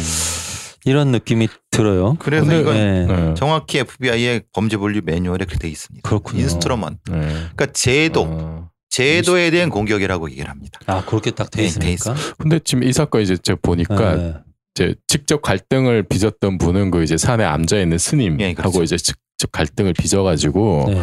이런 0.85 1.11
느낌이 1.11 1.47
들어요. 1.69 2.15
그래서 2.19 2.45
근데- 2.45 2.59
이건 2.61 2.73
네. 2.73 3.05
네. 3.05 3.33
정확히 3.35 3.79
FBI의 3.79 4.43
범죄 4.53 4.77
분류 4.77 5.01
매뉴얼에 5.05 5.45
그렇게 5.45 5.57
돼 5.59 5.69
있습니다. 5.69 6.07
그렇군요. 6.07 6.41
institution. 6.41 7.11
네. 7.11 7.19
그러니까 7.29 7.65
제도, 7.67 8.23
어. 8.27 8.69
제도에 8.89 9.51
대한 9.51 9.69
공격이라고 9.69 10.29
얘기를 10.31 10.49
합니다. 10.49 10.79
아 10.87 11.05
그렇게 11.05 11.31
딱돼 11.31 11.61
네, 11.67 11.79
돼 11.79 11.91
있습니까? 11.93 12.15
근데 12.37 12.59
지금 12.63 12.83
이 12.83 12.91
사건 12.91 13.21
이제 13.21 13.37
제가 13.37 13.59
보니까 13.61 14.15
네. 14.15 14.33
이제 14.75 14.95
직접 15.07 15.41
갈등을 15.41 16.03
빚었던 16.03 16.57
분은 16.57 16.91
그 16.91 17.03
이제 17.03 17.15
산에 17.15 17.43
앉아 17.45 17.79
있는 17.79 17.97
스님하고 17.97 18.43
예, 18.43 18.53
그렇죠. 18.53 18.83
이제 18.83 18.97
직접 18.97 19.51
갈등을 19.51 19.93
빚어가지고 19.93 20.85
네. 20.89 21.01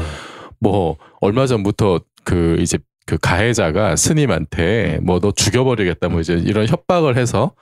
뭐 0.61 0.97
얼마 1.21 1.47
전부터 1.47 2.01
그 2.25 2.57
이제 2.61 2.79
그 3.07 3.17
가해자가 3.19 3.97
스님한테 3.97 4.99
뭐 5.03 5.19
너 5.21 5.33
죽여버리겠다 5.33 6.09
뭐 6.09 6.21
이제 6.21 6.35
이런 6.35 6.67
협박을 6.67 7.17
해서 7.17 7.53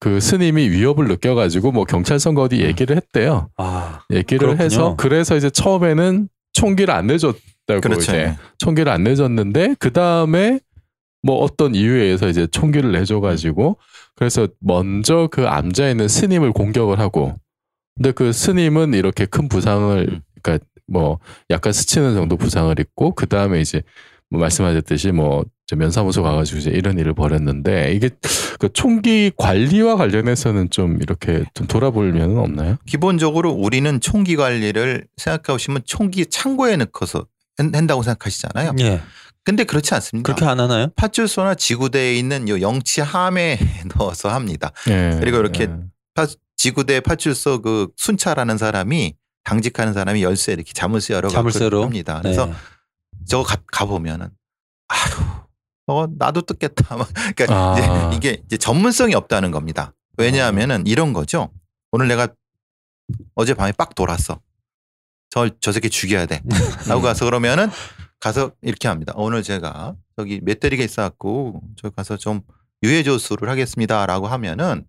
그 0.00 0.20
스님이 0.20 0.68
위협을 0.70 1.06
느껴가지고 1.08 1.72
뭐 1.72 1.84
경찰서가 1.84 2.42
어디 2.42 2.60
얘기를 2.60 2.96
했대요. 2.96 3.48
아 3.56 4.00
얘기를 4.10 4.38
그렇군요. 4.38 4.64
해서 4.64 4.96
그래서 4.96 5.36
이제 5.36 5.48
처음에는 5.48 6.28
총기를 6.52 6.92
안 6.92 7.06
내줬다고 7.06 7.80
그렇죠. 7.80 8.00
이제 8.00 8.36
총기를 8.58 8.92
안 8.92 9.04
내줬는데 9.04 9.76
그 9.78 9.92
다음에 9.92 10.58
뭐 11.22 11.36
어떤 11.36 11.74
이유에 11.76 12.02
의해서 12.02 12.28
이제 12.28 12.46
총기를 12.48 12.90
내줘가지고 12.92 13.78
그래서 14.16 14.48
먼저 14.60 15.28
그 15.30 15.46
앉아 15.46 15.88
있는 15.88 16.08
스님을 16.08 16.52
공격을 16.52 16.98
하고 16.98 17.36
근데 17.94 18.10
그 18.10 18.32
스님은 18.32 18.94
이렇게 18.94 19.24
큰 19.26 19.48
부상을 19.48 20.20
그러니까 20.42 20.66
뭐 20.92 21.18
약간 21.50 21.72
스치는 21.72 22.14
정도 22.14 22.36
부상을 22.36 22.78
입고 22.78 23.14
그 23.14 23.26
다음에 23.26 23.60
이제 23.60 23.82
뭐 24.28 24.40
말씀하셨듯이 24.40 25.12
뭐 25.12 25.44
면사무소 25.74 26.22
가가지고 26.22 26.58
이제 26.58 26.70
이런 26.70 26.98
일을 26.98 27.14
벌였는데 27.14 27.92
이게 27.94 28.10
그 28.60 28.70
총기 28.74 29.32
관리와 29.36 29.96
관련해서는 29.96 30.68
좀 30.70 30.98
이렇게 31.00 31.44
좀 31.54 31.66
돌아볼 31.66 32.12
면은 32.12 32.36
없나요? 32.38 32.76
기본적으로 32.86 33.50
우리는 33.52 33.98
총기 34.00 34.36
관리를 34.36 35.06
생각하시면 35.16 35.82
총기 35.86 36.26
창고에 36.26 36.76
넣고서 36.76 37.26
한- 37.56 37.74
한다고 37.74 38.02
생각하시잖아요. 38.02 38.72
예. 38.80 39.00
근데 39.44 39.64
그렇지 39.64 39.94
않습니다. 39.94 40.26
그렇게 40.26 40.44
안 40.44 40.60
하나요? 40.60 40.88
파출소나 40.94 41.54
지구대에 41.54 42.14
있는 42.16 42.48
요 42.50 42.60
영치 42.60 43.00
함에 43.00 43.58
넣어서 43.96 44.28
합니다. 44.28 44.72
예. 44.88 45.16
그리고 45.20 45.38
이렇게 45.38 45.64
예. 45.64 45.70
파- 46.14 46.26
지구대 46.56 47.00
파출소 47.00 47.62
그 47.62 47.88
순찰하는 47.96 48.56
사람이 48.58 49.14
당직하는 49.44 49.92
사람이 49.92 50.22
열쇠 50.22 50.52
이렇게 50.52 50.72
자물쇠 50.72 51.14
열어 51.14 51.28
자물쇠로? 51.28 51.82
합니다. 51.82 52.20
그래서 52.22 52.46
네. 52.46 52.52
저거 53.26 53.44
가, 53.44 53.56
가보면은 53.70 54.30
아휴 54.88 55.42
어 55.86 56.06
나도 56.18 56.42
뜯겠다. 56.42 56.96
막 56.96 57.08
그러니까 57.36 57.74
아. 57.74 58.10
이제 58.12 58.16
이게 58.16 58.42
이제 58.46 58.56
전문성이 58.56 59.14
없다는 59.14 59.50
겁니다. 59.50 59.94
왜냐하면은 60.16 60.86
이런 60.86 61.12
거죠. 61.12 61.50
오늘 61.90 62.08
내가 62.08 62.28
어제 63.34 63.54
밤에 63.54 63.72
빡 63.72 63.94
돌았어. 63.94 64.40
저, 65.30 65.48
저 65.60 65.72
새끼 65.72 65.88
죽여야 65.88 66.26
돼. 66.26 66.42
라고 66.88 67.00
가서 67.00 67.24
그러면은 67.24 67.70
가서 68.20 68.52
이렇게 68.60 68.88
합니다. 68.88 69.12
오늘 69.16 69.42
제가 69.42 69.96
저기 70.16 70.40
맷대리가 70.42 70.84
있어갖고 70.84 71.62
저 71.76 71.90
가서 71.90 72.16
좀 72.16 72.42
유해 72.82 73.02
조수를 73.02 73.48
하겠습니다. 73.48 74.04
라고 74.06 74.26
하면은 74.28 74.86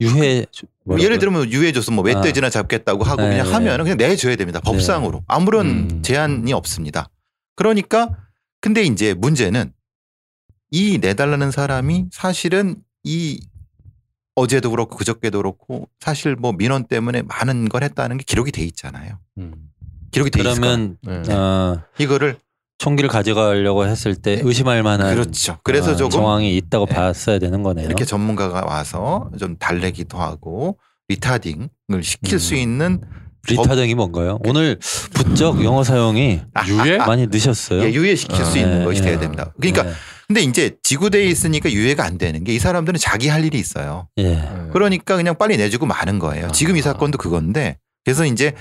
유해 0.00 0.46
뭐 0.84 1.00
예를 1.00 1.18
들면 1.18 1.50
유해 1.52 1.72
조수 1.72 1.92
뭐 1.92 2.04
멧돼지나 2.04 2.50
잡겠다고 2.50 3.04
하고 3.04 3.22
네, 3.22 3.30
그냥 3.30 3.46
네. 3.46 3.52
하면 3.52 3.80
은 3.80 3.84
그냥 3.84 3.96
내줘야 3.96 4.36
됩니다. 4.36 4.60
법상으로. 4.60 5.24
아무런 5.26 5.66
음. 5.66 6.02
제한이 6.02 6.52
없습니다. 6.52 7.08
그러니까 7.56 8.16
근데 8.60 8.82
이제 8.82 9.14
문제는 9.14 9.72
이 10.70 10.98
내달라는 10.98 11.50
사람이 11.50 12.06
사실은 12.10 12.76
이 13.04 13.40
어제도 14.34 14.70
그렇고 14.70 14.96
그저께도 14.96 15.38
그렇고 15.38 15.88
사실 16.00 16.34
뭐 16.34 16.52
민원 16.52 16.86
때문에 16.86 17.22
많은 17.22 17.68
걸 17.68 17.84
했다는 17.84 18.18
게 18.18 18.24
기록이 18.24 18.50
돼 18.50 18.62
있잖아요. 18.62 19.18
음. 19.38 19.52
기록이 20.10 20.30
돼 20.30 20.40
있어요. 20.40 20.54
그러면 20.54 20.96
네. 21.02 21.32
어, 21.32 21.82
이거를 21.98 22.38
총기를 22.78 23.08
가져가려고 23.08 23.86
했을 23.86 24.14
때 24.16 24.40
의심할 24.42 24.82
만한 24.82 25.14
그렇죠. 25.14 25.58
그래서 25.62 25.92
어, 25.92 25.96
조금 25.96 26.10
정황이 26.10 26.56
있다고 26.56 26.86
네. 26.86 26.94
봤어야 26.94 27.38
되는 27.38 27.62
거네요. 27.62 27.86
이렇게 27.86 28.04
전문가가 28.04 28.64
와서 28.66 29.30
좀 29.38 29.56
달래기도 29.56 30.18
하고 30.18 30.78
리타딩을 31.08 31.68
시킬 32.02 32.34
음. 32.34 32.38
수 32.38 32.54
있는 32.54 33.00
리타딩이 33.48 33.94
뭔가요? 33.94 34.38
오늘 34.44 34.78
부쩍 35.12 35.62
영어 35.64 35.84
사용이 35.84 36.40
유예? 36.66 36.96
많이 36.98 37.26
늦었어요. 37.30 37.82
예, 37.82 37.92
유예시킬 37.92 38.40
아, 38.40 38.44
수 38.44 38.58
있는 38.58 38.80
예, 38.80 38.84
것이 38.84 39.00
예. 39.02 39.06
돼야 39.06 39.18
됩니다. 39.18 39.52
그러니까 39.60 39.82
네. 39.82 39.92
근데 40.26 40.40
이제 40.40 40.76
지구대에 40.82 41.24
있으니까 41.26 41.70
유예가 41.70 42.04
안 42.04 42.16
되는 42.16 42.42
게 42.42 42.54
이 42.54 42.58
사람들은 42.58 42.98
자기 42.98 43.28
할 43.28 43.44
일이 43.44 43.58
있어요. 43.58 44.08
예. 44.18 44.42
그러니까 44.72 45.16
그냥 45.16 45.36
빨리 45.36 45.58
내주고 45.58 45.84
마는 45.84 46.18
거예요. 46.18 46.50
지금 46.52 46.76
이 46.76 46.80
아. 46.80 46.82
사건도 46.84 47.18
그건데 47.18 47.76
그래서 48.04 48.24
이제 48.24 48.54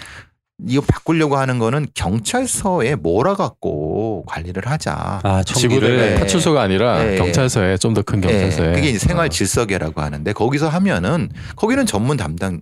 이거 0.67 0.81
바꾸려고 0.87 1.37
하는 1.37 1.59
거는 1.59 1.87
경찰서에 1.93 2.95
몰아갖고 2.95 4.23
관리를 4.27 4.65
하자. 4.67 5.19
아, 5.23 5.43
지구대 5.43 5.89
네. 5.89 6.15
파출소가 6.19 6.61
아니라 6.61 7.03
네. 7.03 7.17
경찰서에 7.17 7.77
좀 7.77 7.93
더큰 7.93 8.23
예, 8.23 8.27
경찰서에 8.27 8.73
그게 8.73 8.89
이제 8.89 8.99
생활 8.99 9.25
어. 9.25 9.29
질서계라고 9.29 10.01
하는데 10.01 10.31
거기서 10.33 10.69
하면은 10.69 11.29
거기는 11.55 11.85
전문 11.85 12.17
담당 12.17 12.61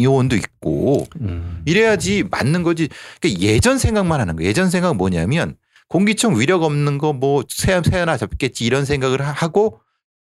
요원도 0.00 0.36
있고 0.36 1.06
음. 1.20 1.62
이래야지 1.66 2.24
맞는 2.30 2.62
거지. 2.62 2.88
그러니까 3.20 3.42
예전 3.42 3.78
생각만 3.78 4.20
하는 4.20 4.36
거. 4.36 4.44
예전 4.44 4.70
생각 4.70 4.90
은 4.90 4.96
뭐냐면 4.96 5.56
공기청 5.88 6.38
위력 6.38 6.62
없는 6.62 6.98
거 6.98 7.12
뭐 7.12 7.42
새, 7.48 7.80
새 7.84 7.96
하나 7.98 8.16
잡겠지 8.16 8.64
이런 8.64 8.84
생각을 8.84 9.22
하- 9.26 9.32
하고 9.32 9.80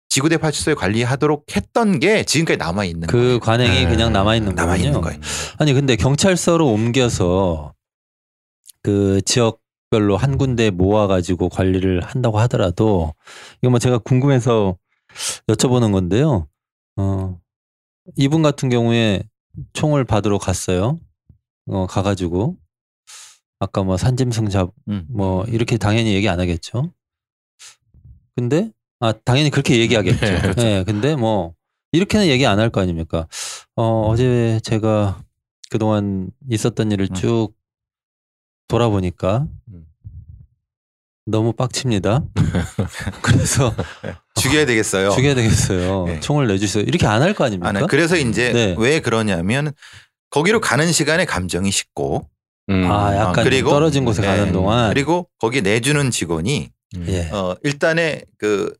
지구대 0.09 0.37
파출소에 0.37 0.73
관리하도록 0.73 1.55
했던 1.55 1.99
게 1.99 2.23
지금까지 2.23 2.57
남아 2.57 2.83
있는 2.85 3.07
그 3.07 3.17
거예요. 3.17 3.39
관행이 3.39 3.85
네. 3.85 3.87
그냥 3.87 4.11
남아 4.11 4.35
있는 4.35 4.55
남아 4.55 4.77
있는. 4.77 4.99
거예요. 5.01 5.19
아니 5.59 5.73
근데 5.73 5.95
경찰서로 5.95 6.67
옮겨서 6.67 7.75
그 8.81 9.21
지역별로 9.21 10.17
한 10.17 10.37
군데 10.37 10.71
모아 10.71 11.05
가지고 11.05 11.49
관리를 11.49 12.01
한다고 12.01 12.39
하더라도 12.39 13.13
이거 13.61 13.69
뭐 13.69 13.77
제가 13.77 13.99
궁금해서 13.99 14.77
여쭤보는 15.47 15.91
건데요. 15.91 16.47
어 16.97 17.39
이분 18.15 18.41
같은 18.41 18.69
경우에 18.69 19.23
총을 19.73 20.05
받으러 20.05 20.39
갔어요. 20.39 20.99
어 21.67 21.85
가가지고 21.85 22.57
아까 23.59 23.83
뭐 23.83 23.95
산짐승 23.95 24.47
음. 24.87 25.05
잡뭐 25.09 25.45
이렇게 25.45 25.77
당연히 25.77 26.13
얘기 26.15 26.27
안 26.27 26.39
하겠죠. 26.39 26.91
근데 28.35 28.71
아 28.99 29.13
당연히 29.23 29.49
그렇게 29.49 29.77
얘기하겠죠. 29.79 30.19
네, 30.25 30.41
그렇죠. 30.41 30.61
네, 30.63 30.83
근데 30.83 31.15
뭐 31.15 31.53
이렇게는 31.91 32.27
얘기 32.27 32.45
안 32.45 32.59
할 32.59 32.69
거 32.69 32.81
아닙니까? 32.81 33.27
어 33.75 34.01
어제 34.07 34.59
제가 34.63 35.21
그동안 35.69 36.29
있었던 36.49 36.91
일을 36.91 37.07
음. 37.11 37.15
쭉 37.15 37.49
돌아보니까 38.67 39.45
음. 39.73 39.85
너무 41.25 41.53
빡칩니다. 41.53 42.23
그래서 43.21 43.73
죽여야 44.35 44.65
되겠어요. 44.65 45.11
죽여야 45.11 45.35
되겠어요. 45.35 46.05
네. 46.05 46.19
총을 46.19 46.47
내주세요. 46.47 46.83
이렇게 46.83 47.05
안 47.05 47.21
할 47.21 47.33
거 47.33 47.45
아닙니까? 47.45 47.69
아, 47.69 47.71
네. 47.71 47.81
그래서 47.87 48.17
이제 48.17 48.51
네. 48.51 48.75
왜 48.77 48.99
그러냐면 48.99 49.71
거기로 50.31 50.59
가는 50.59 50.91
시간에 50.91 51.25
감정이 51.25 51.69
식고 51.71 52.27
음. 52.69 52.91
아, 52.91 53.15
약간 53.15 53.39
아, 53.39 53.43
그리고- 53.43 53.69
떨어진 53.69 54.05
곳에 54.05 54.21
네. 54.21 54.27
가는 54.27 54.51
동안 54.51 54.89
그리고 54.89 55.27
거기 55.39 55.61
내주는 55.61 56.09
직원이 56.11 56.69
음. 56.71 56.78
예. 57.07 57.29
어 57.31 57.55
일단에 57.63 58.23
그 58.37 58.73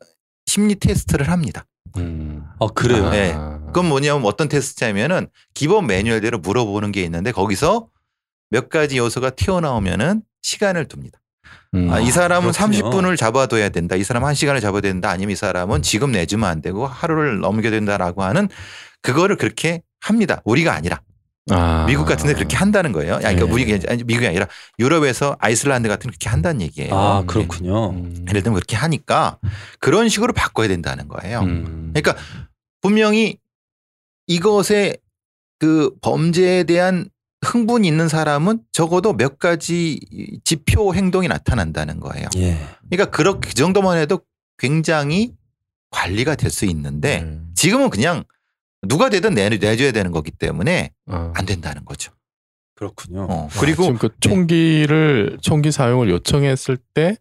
심리 0.46 0.75
테스트를 0.75 1.30
합니다. 1.30 1.66
음. 1.98 2.44
어 2.58 2.68
그래요. 2.70 3.08
아. 3.08 3.10
네. 3.12 3.36
그건 3.68 3.88
뭐냐면 3.88 4.25
어떤 4.25 4.50
테스트냐면은 4.50 5.28
기본 5.54 5.88
매뉴얼대로 5.88 6.39
물어보는 6.39 6.92
게 6.92 7.04
있는데 7.04 7.32
거기서 7.32 7.88
몇 8.50 8.70
가지 8.70 8.98
요소가 8.98 9.32
튀어나오면은 9.32 10.24
시간을 10.42 10.88
둡니다. 10.92 11.20
음. 11.75 11.92
아, 11.92 12.00
이 12.00 12.10
사람은 12.10 12.51
그렇군요. 12.51 12.89
30분을 12.89 13.18
잡아둬야 13.18 13.70
된다. 13.70 13.96
이 13.96 14.04
사람 14.04 14.25
한 14.25 14.34
시간을 14.34 14.60
잡아야 14.60 14.82
된다. 14.82 15.12
아니면 15.12 15.34
이 15.34 15.36
사람은 15.36 15.84
지금 15.84 16.12
내주면 16.12 16.50
안 16.50 16.62
되고 16.62 16.88
하루를 16.88 17.39
넘겨야 17.39 17.72
된다라고 17.72 18.24
하는 18.24 18.50
그거를 19.01 19.36
그렇게 19.36 19.83
합니다. 20.01 20.42
우리가 20.46 20.74
아니라 20.74 21.01
아. 21.50 21.85
미국 21.88 22.05
같은 22.05 22.27
데 22.27 22.33
그렇게 22.33 22.55
한다는 22.55 22.92
거예요. 22.92 23.16
아니, 23.16 23.35
그러니까 23.35 23.46
네. 23.46 23.51
우리 23.51 23.79
아니, 23.88 24.03
미국이 24.03 24.27
아니라 24.27 24.48
유럽에서 24.79 25.35
아이슬란드 25.40 25.88
같은 25.90 26.09
그렇게 26.09 26.29
한다는 26.29 26.62
얘기예요. 26.62 26.96
아 26.96 27.24
그렇군요. 27.25 27.92
음. 27.92 28.25
예를 28.29 28.44
들면 28.44 28.55
그렇게 28.55 28.75
하니까 28.75 29.38
그런 29.79 30.09
식으로 30.09 30.33
바꿔야 30.33 30.68
된다는 30.68 31.07
거예요. 31.07 31.42
음. 31.42 31.92
그러니까 31.94 32.16
분명히 32.81 33.38
이것에 34.27 34.96
그 35.59 35.92
범죄에 36.01 36.64
대한 36.64 37.09
흥분이 37.46 37.88
있는 37.88 38.07
사람은 38.09 38.59
적어도 38.72 39.14
몇 39.14 39.40
가지 39.40 40.00
지표 40.44 40.94
행동이 40.94 41.27
나타난다는 41.27 42.00
거예요. 42.00 42.27
예. 42.38 42.57
그러니까 42.90 43.12
그렇게 43.12 43.50
그 43.50 43.53
정도만 43.55 43.98
해도 43.98 44.22
굉장히 44.57 45.33
관리가 45.92 46.35
될 46.35 46.51
수 46.51 46.66
있는데 46.66 47.22
네. 47.22 47.40
지금은 47.55 47.90
그냥 47.90 48.24
누가 48.87 49.09
되든 49.09 49.33
내, 49.33 49.50
내줘야 49.50 49.92
되는 49.92 50.11
거기 50.11 50.31
때문에 50.31 50.92
어. 51.07 51.31
안 51.35 51.46
된다는 51.46 51.83
거죠. 51.85 52.11
그렇군요. 52.75 53.27
어. 53.29 53.48
아, 53.51 53.59
그리고 53.59 53.83
지금 53.83 53.98
그 53.98 54.09
총기를 54.22 55.37
총기 55.42 55.72
사용을 55.72 56.09
요청했을 56.09 56.77
때 56.94 57.18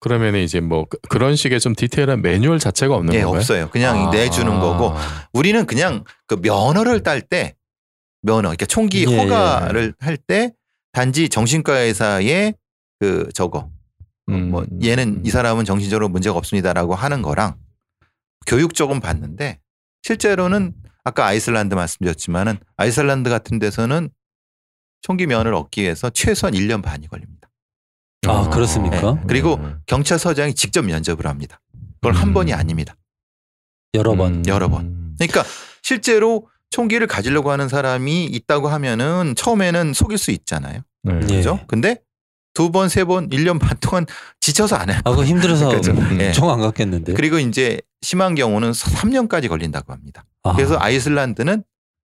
그러면 0.00 0.36
이제 0.36 0.60
뭐 0.60 0.84
그- 0.84 0.98
그런 1.08 1.36
식의 1.36 1.60
좀 1.60 1.74
디테일한 1.74 2.22
매뉴얼 2.22 2.58
자체가 2.58 2.94
없는 2.94 3.14
예, 3.14 3.22
건가요? 3.22 3.38
없어요. 3.38 3.70
그냥 3.70 4.08
아. 4.08 4.10
내주는 4.10 4.48
거고 4.60 4.94
우리는 5.32 5.64
그냥 5.66 6.04
그 6.26 6.34
면허를 6.40 7.02
딸 7.02 7.20
때 7.20 7.54
면허, 8.22 8.42
그러니까 8.42 8.66
총기 8.66 9.06
예, 9.08 9.16
허가를 9.16 9.94
할때 10.00 10.52
단지 10.92 11.28
정신과 11.28 11.78
의사의 11.78 12.54
그 13.00 13.28
저거 13.34 13.70
음. 14.28 14.50
뭐 14.50 14.66
얘는 14.82 15.22
이 15.24 15.30
사람은 15.30 15.64
정신적으로 15.64 16.08
문제가 16.08 16.36
없습니다라고 16.36 16.94
하는 16.96 17.22
거랑 17.22 17.56
교육 18.46 18.74
조금 18.74 18.98
받는데 19.00 19.60
실제로는 20.02 20.74
아까 21.04 21.26
아이슬란드 21.26 21.74
말씀드렸지만은 21.74 22.58
아이슬란드 22.76 23.30
같은 23.30 23.58
데서는 23.58 24.10
총기 25.00 25.26
면허를 25.26 25.54
얻기 25.54 25.82
위해서 25.82 26.10
최소한 26.10 26.54
1년 26.54 26.82
반이 26.82 27.08
걸립니다. 27.08 27.48
아, 28.26 28.48
그렇습니까? 28.50 29.14
네. 29.14 29.20
그리고 29.28 29.54
음. 29.54 29.78
경찰서장이 29.86 30.54
직접 30.54 30.84
면접을 30.84 31.26
합니다. 31.26 31.60
그걸 32.00 32.14
한 32.14 32.28
음. 32.28 32.34
번이 32.34 32.52
아닙니다. 32.52 32.96
여러 33.94 34.14
번. 34.16 34.34
음. 34.36 34.42
여러 34.46 34.68
번. 34.68 35.14
그러니까 35.18 35.44
실제로 35.82 36.48
총기를 36.70 37.06
가지려고 37.06 37.50
하는 37.50 37.68
사람이 37.68 38.26
있다고 38.26 38.68
하면은 38.68 39.34
처음에는 39.36 39.94
속일 39.94 40.18
수 40.18 40.30
있잖아요. 40.32 40.80
네. 41.04 41.14
예. 41.14 41.36
그죠? 41.36 41.60
근데 41.68 42.02
두 42.54 42.70
번, 42.70 42.88
세 42.88 43.04
번, 43.04 43.30
1년 43.30 43.60
반 43.60 43.76
동안 43.80 44.04
지쳐서 44.40 44.76
안 44.76 44.90
해요. 44.90 45.00
아, 45.04 45.10
그거 45.10 45.24
힘들어서 45.24 45.68
그죠. 45.76 45.94
예. 46.20 46.32
총안 46.32 46.60
갔겠는데. 46.60 47.14
그리고 47.14 47.38
이제 47.38 47.80
심한 48.00 48.34
경우는 48.34 48.72
3년까지 48.72 49.48
걸린다고 49.48 49.92
합니다. 49.92 50.24
아, 50.44 50.54
그래서 50.54 50.76
아이슬란드는 50.78 51.64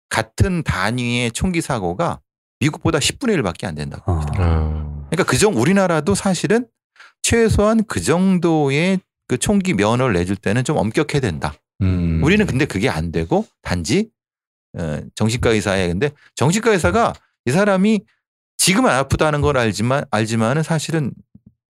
같은 0.10 0.63
단위의 0.63 1.32
총기 1.32 1.62
사고가 1.62 2.20
미국보다 2.60 3.00
10분의 3.00 3.39
1밖에 3.42 3.65
안 3.65 3.76
된다고 3.76 4.12
합니다. 4.12 4.34
아, 4.38 4.46
아. 4.46 5.06
그러니까 5.10 5.24
그정 5.24 5.56
우리나라도 5.56 6.15
사실은 6.15 6.68
최소한 7.22 7.84
그 7.86 8.02
정도의 8.02 9.00
그 9.28 9.38
총기 9.38 9.74
면허를 9.74 10.13
내줄 10.13 10.36
때는 10.36 10.63
좀 10.63 10.78
엄격해야 10.78 11.22
된다. 11.22 11.54
음. 11.82 12.22
우리는 12.24 12.46
근데 12.46 12.65
그게 12.65 12.89
안 12.89 13.12
되고 13.12 13.46
단지 13.62 14.10
어, 14.78 15.00
정신과 15.15 15.52
의사에 15.52 15.88
근데 15.88 16.12
정신과 16.36 16.72
의사가 16.72 17.13
이 17.46 17.52
사람이 17.52 18.02
지금은 18.58 18.89
아프다는 18.89 19.42
걸 19.42 19.58
알지만 19.58 20.04
알지만은 20.12 20.63
사실은 20.63 21.12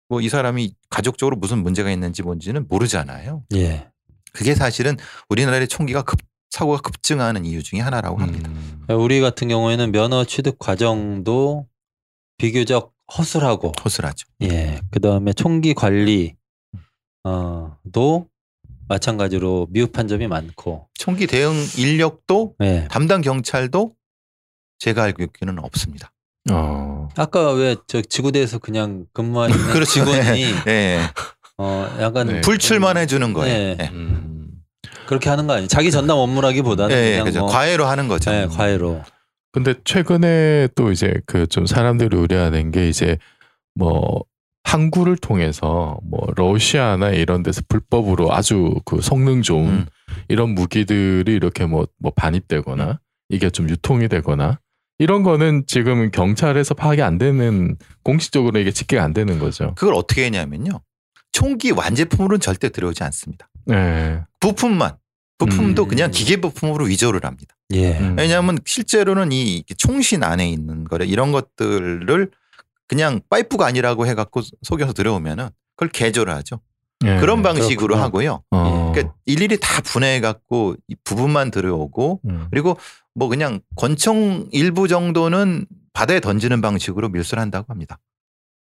뭐 0.08 0.20
이 0.20 0.28
사람이 0.28 0.72
가족적으로 0.88 1.36
무슨 1.36 1.58
문제가 1.58 1.90
있는지 1.90 2.22
뭔지는 2.22 2.66
모르잖아요. 2.68 3.42
예. 3.54 3.88
그게 4.36 4.54
사실은 4.54 4.98
우리나라의 5.30 5.66
총기가 5.66 6.02
급 6.02 6.20
사고가 6.50 6.80
급증하는 6.82 7.44
이유 7.46 7.62
중에 7.62 7.80
하나라고 7.80 8.18
합니다. 8.18 8.50
음. 8.50 8.84
우리 8.90 9.20
같은 9.20 9.48
경우에는 9.48 9.90
면허 9.92 10.24
취득 10.24 10.58
과정도 10.58 11.66
비교적 12.38 12.92
허술하고 13.16 13.72
허술하죠. 13.82 14.26
예. 14.42 14.80
그 14.90 15.00
다음에 15.00 15.32
총기 15.32 15.72
관리 15.74 16.34
어도 17.22 18.28
마찬가지로 18.88 19.68
미흡한 19.70 20.06
점이 20.06 20.28
많고 20.28 20.88
총기 20.94 21.26
대응 21.26 21.52
인력도 21.78 22.54
예. 22.62 22.86
담당 22.90 23.22
경찰도 23.22 23.94
제가 24.78 25.02
알고 25.04 25.22
있기는 25.24 25.58
없습니다. 25.58 26.12
어. 26.50 27.08
아까 27.16 27.52
왜 27.52 27.74
저 27.88 28.00
지구대에서 28.02 28.58
그냥 28.58 29.06
근무하는 29.12 29.56
그렇죠. 29.72 29.90
직원이 30.04 30.44
예. 30.68 31.00
어 31.58 31.96
약간 32.00 32.26
네. 32.28 32.40
불출만 32.42 32.96
해주는 32.98 33.32
거예요. 33.32 33.54
네. 33.54 33.76
예. 33.80 33.88
음. 33.88 34.15
그렇게 35.06 35.28
하는 35.30 35.46
거 35.46 35.54
아니에요? 35.54 35.68
자기 35.68 35.90
전담 35.90 36.18
업무라기보다는 36.18 36.94
예, 36.96 37.00
예, 37.04 37.10
그냥 37.12 37.24
그죠. 37.24 37.40
뭐 37.40 37.48
과외로 37.48 37.86
하는 37.86 38.08
거죠. 38.08 38.30
예, 38.32 38.46
과외로 38.50 39.02
근데 39.52 39.74
최근에 39.84 40.68
또 40.74 40.92
이제 40.92 41.20
그 41.26 41.46
좀 41.46 41.64
사람들이 41.66 42.16
우려하는 42.16 42.70
게 42.72 42.88
이제 42.88 43.18
뭐 43.74 44.24
항구를 44.64 45.16
통해서 45.16 45.98
뭐 46.02 46.26
러시아나 46.36 47.10
이런 47.10 47.42
데서 47.42 47.62
불법으로 47.68 48.34
아주 48.34 48.74
그 48.84 49.00
성능 49.00 49.42
좋은 49.42 49.66
음. 49.68 49.86
이런 50.28 50.50
무기들이 50.50 51.32
이렇게 51.32 51.66
뭐, 51.66 51.86
뭐 51.98 52.12
반입되거나 52.14 52.98
이게 53.28 53.48
좀 53.50 53.68
유통이 53.70 54.08
되거나 54.08 54.58
이런 54.98 55.22
거는 55.22 55.64
지금 55.66 56.10
경찰에서 56.10 56.74
파악이 56.74 57.02
안 57.02 57.16
되는 57.18 57.76
공식적으로 58.02 58.58
이게 58.58 58.70
집계가 58.72 59.04
안 59.04 59.12
되는 59.12 59.38
거죠. 59.38 59.74
그걸 59.76 59.94
어떻게 59.94 60.24
했냐면요. 60.24 60.80
총기 61.32 61.70
완제품으로는 61.70 62.40
절대 62.40 62.70
들어오지 62.70 63.04
않습니다. 63.04 63.48
네. 63.66 64.22
부품만. 64.40 64.96
부품도 65.38 65.82
음. 65.84 65.88
그냥 65.88 66.10
기계 66.10 66.36
부품으로 66.40 66.86
위조를 66.86 67.24
합니다. 67.24 67.54
예. 67.72 67.98
음. 67.98 68.16
왜냐하면 68.18 68.58
실제로는 68.64 69.32
이 69.32 69.64
총신 69.76 70.22
안에 70.24 70.48
있는 70.48 70.84
거래 70.84 71.04
이런 71.04 71.30
것들을 71.30 72.30
그냥 72.88 73.20
파이프가 73.28 73.66
아니라고 73.66 74.06
해갖고 74.06 74.42
속여서 74.62 74.92
들어오면은 74.94 75.50
그걸 75.74 75.88
개조를 75.90 76.32
하죠. 76.36 76.60
네. 77.00 77.20
그런 77.20 77.42
방식으로 77.42 77.88
그렇구나. 77.96 78.02
하고요. 78.04 78.42
어. 78.50 78.92
그러니까 78.92 79.14
일일이 79.26 79.58
다 79.60 79.82
분해해갖고 79.82 80.76
이 80.88 80.96
부분만 81.04 81.50
들어오고 81.50 82.20
음. 82.24 82.46
그리고 82.50 82.78
뭐 83.14 83.28
그냥 83.28 83.60
권총 83.76 84.48
일부 84.52 84.88
정도는 84.88 85.66
바다에 85.92 86.20
던지는 86.20 86.62
방식으로 86.62 87.10
밀수를 87.10 87.40
한다고 87.40 87.66
합니다. 87.68 87.98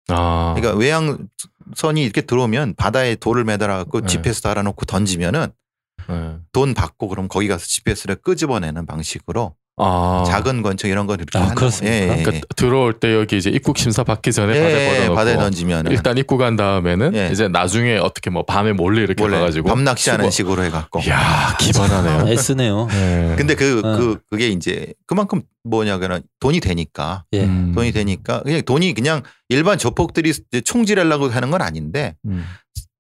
아. 0.08 0.54
그러니까 0.56 0.78
외양 0.80 1.28
선이 1.76 2.04
이렇게 2.04 2.22
들어오면 2.22 2.76
바다에 2.76 3.16
돌을 3.16 3.44
매달아갖고 3.44 4.02
네. 4.02 4.08
GPS 4.08 4.42
달아놓고 4.42 4.86
던지면은 4.86 5.48
네. 6.08 6.38
돈 6.52 6.74
받고 6.74 7.08
그럼 7.08 7.28
거기 7.28 7.48
가서 7.48 7.66
GPS를 7.66 8.16
끄집어내는 8.16 8.86
방식으로 8.86 9.56
아. 9.84 10.24
작은 10.28 10.62
권총 10.62 10.90
이런 10.90 11.08
거 11.08 11.16
이렇게 11.16 11.38
아, 11.38 11.42
하는 11.44 11.56
그렇습니까? 11.56 11.96
예, 11.96 12.02
예, 12.20 12.24
그러니까 12.24 12.46
들어올 12.56 13.00
때 13.00 13.14
여기 13.16 13.38
이제 13.38 13.50
입국 13.50 13.78
심사 13.78 14.04
받기 14.04 14.32
전에 14.32 14.56
예, 14.56 14.62
바다에 14.62 15.04
예, 15.04 15.10
바다에 15.10 15.36
던지면은 15.38 15.92
일단 15.92 16.18
입국한 16.18 16.56
다음에는 16.56 17.16
예. 17.16 17.30
이제 17.32 17.48
나중에 17.48 17.98
어떻게 17.98 18.30
뭐 18.30 18.44
밤에 18.46 18.74
몰래 18.74 19.02
이렇게 19.02 19.22
원래 19.24 19.38
가가지고 19.40 19.70
밤 19.70 19.84
낚시하는 19.84 20.26
수거- 20.26 20.32
식으로 20.32 20.64
해갖고. 20.66 21.02
이야 21.02 21.56
기발하네요. 21.60 22.32
애쓰네요. 22.32 22.88
네. 22.92 23.36
근데 23.38 23.56
그, 23.56 23.80
어. 23.84 23.98
그, 23.98 24.20
그게 24.30 24.50
이제 24.50 24.94
그만큼 25.08 25.42
뭐냐, 25.64 25.98
그냥 25.98 26.22
돈이 26.40 26.60
되니까. 26.60 27.24
예. 27.34 27.44
음. 27.44 27.72
돈이 27.76 27.92
되니까 27.92 28.42
그냥 28.44 28.62
돈이 28.64 28.94
그냥 28.94 29.24
일반 29.50 29.78
조폭들이 29.78 30.34
총질하려고 30.64 31.30
하는 31.30 31.52
건 31.52 31.62
아닌데 31.62 32.16
음. 32.26 32.46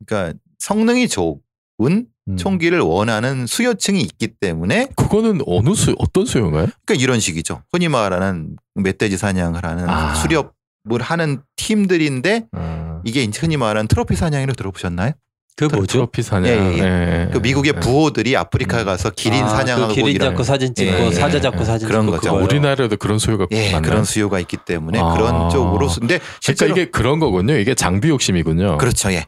그러니까 0.05 0.37
성능이 0.59 1.07
좋 1.07 1.39
은 1.83 2.07
음. 2.27 2.37
총기를 2.37 2.79
원하는 2.79 3.47
수요층이 3.47 3.99
있기 4.01 4.27
때문에 4.39 4.87
그거는 4.95 5.41
어느 5.47 5.73
수 5.73 5.95
어떤 5.97 6.25
수요인가요? 6.25 6.67
그러니까 6.85 7.03
이런 7.03 7.19
식이죠. 7.19 7.63
흔히 7.71 7.87
말하는 7.87 8.55
멧돼지 8.75 9.17
사냥을 9.17 9.63
하는 9.65 9.89
아. 9.89 10.13
수렵을 10.15 11.01
하는 11.01 11.41
팀들인데 11.55 12.47
아. 12.51 13.01
이게 13.03 13.27
흔히 13.35 13.57
말하는 13.57 13.87
트로피 13.87 14.15
사냥이라고 14.15 14.55
들어보셨나요? 14.55 15.13
그 15.57 15.65
뭐죠? 15.65 15.85
트로피 15.93 16.23
사냥. 16.23 16.45
예, 16.47 16.57
예, 16.57 16.77
예. 16.79 17.27
예. 17.27 17.29
그 17.31 17.37
미국의 17.39 17.73
예. 17.75 17.79
부호들이 17.79 18.35
아프리카 18.35 18.83
가서 18.83 19.11
기린 19.11 19.43
아, 19.43 19.49
사냥하고 19.49 19.89
그 19.89 19.93
기린 19.95 20.15
이런 20.15 20.29
잡고 20.29 20.43
사진 20.43 20.73
찍고 20.73 20.91
예, 20.91 21.05
예, 21.07 21.11
사자 21.11 21.39
잡고 21.41 21.61
예. 21.61 21.65
사진 21.65 21.87
그런 21.87 22.03
찍고 22.05 22.15
거죠. 22.17 22.29
그거요. 22.31 22.43
우리나라에도 22.45 22.97
그런 22.97 23.19
수요가 23.19 23.45
예, 23.51 23.71
많나요? 23.73 23.81
그런 23.91 24.03
수요가 24.05 24.39
있기 24.39 24.57
때문에 24.65 24.99
아. 24.99 25.13
그런 25.13 25.49
쪽으로 25.49 25.87
쓰- 25.89 25.99
근데 25.99 26.17
그러니까 26.17 26.37
실제로 26.39 26.71
이게 26.71 26.85
그런 26.89 27.19
거군요. 27.19 27.55
이게 27.57 27.75
장비 27.75 28.09
욕심이군요. 28.09 28.77
그렇죠. 28.77 29.11
예. 29.11 29.25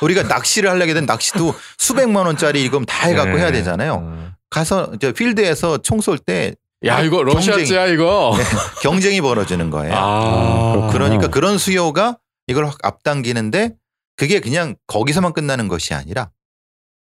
우리가 0.00 0.24
낚시를 0.24 0.70
하려게 0.70 0.94
된 0.94 1.06
낚시도 1.06 1.54
수백만 1.78 2.26
원짜리 2.26 2.64
이건 2.64 2.84
다 2.86 3.06
해 3.08 3.14
갖고 3.14 3.36
예. 3.36 3.42
해야 3.42 3.52
되잖아요. 3.52 4.02
어. 4.02 4.28
가서 4.50 4.90
이제 4.94 5.12
필드에서 5.12 5.78
총 5.78 5.98
쏠 6.00 6.18
때 6.18 6.54
야 6.84 7.00
이거 7.00 7.22
러시아지야 7.22 7.86
이거. 7.86 8.36
경쟁이 8.82 9.20
벌어지는 9.20 9.70
거예요. 9.70 9.94
아. 9.96 10.90
그러니까 10.92 11.28
그런 11.28 11.58
수요가 11.58 12.18
이걸 12.48 12.66
확 12.66 12.76
앞당기는데 12.82 13.72
그게 14.16 14.40
그냥 14.40 14.76
거기서만 14.86 15.32
끝나는 15.32 15.68
것이 15.68 15.94
아니라 15.94 16.30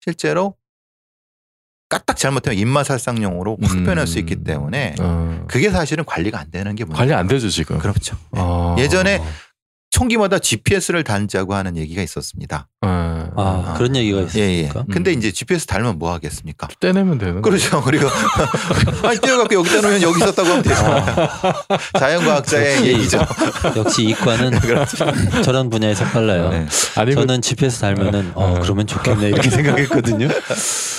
실제로 0.01 0.55
까딱 1.89 2.17
잘못하면 2.17 2.57
입맛살상용으로 2.59 3.57
확 3.61 3.75
음. 3.75 3.83
변할 3.83 4.07
수 4.07 4.19
있기 4.19 4.43
때문에 4.43 4.95
어. 4.99 5.45
그게 5.47 5.69
사실은 5.69 6.03
관리가 6.03 6.39
안 6.39 6.51
되는 6.51 6.75
게 6.75 6.83
문제예요. 6.83 6.97
관리 6.97 7.13
안 7.13 7.27
되죠 7.27 7.49
지금. 7.49 7.77
그렇죠. 7.77 8.17
네. 8.31 8.41
아. 8.41 8.75
예전에 8.79 9.21
총기마다 9.95 10.39
GPS를 10.39 11.05
달자고 11.05 11.53
하는 11.53 11.77
얘기가 11.77 12.01
있었습니다. 12.01 12.67
아, 12.81 13.29
아, 13.37 13.73
그런 13.77 13.95
얘기가 13.95 14.17
예, 14.35 14.39
예. 14.41 14.59
있습니까? 14.59 14.83
근데 14.91 15.13
음. 15.13 15.17
이제 15.17 15.31
GPS 15.31 15.65
달면 15.65 15.97
뭐 15.97 16.11
하겠습니까? 16.11 16.67
떼내면 16.81 17.17
되는. 17.17 17.41
그렇죠. 17.41 17.81
그리고 17.81 18.09
아니 19.07 19.17
떼어갖고 19.21 19.55
여기다 19.55 19.79
놓으면 19.79 20.01
여기 20.01 20.17
있었다고 20.21 20.49
하면 20.49 20.63
되잖아요. 20.63 21.05
자연과학자의 21.97 22.75
역시 22.75 22.87
얘기죠. 22.87 23.25
역시 23.77 24.03
이과는 24.03 24.59
저런 25.45 25.69
분야에서 25.69 26.03
빨라요. 26.03 26.49
네. 26.49 26.65
아니 26.97 27.15
그 27.15 27.21
저는 27.21 27.41
GPS 27.41 27.79
달면은 27.79 28.33
어 28.35 28.55
어. 28.55 28.59
그러면 28.61 28.87
좋겠네 28.87 29.29
이렇게 29.29 29.47
생각했거든요. 29.49 30.27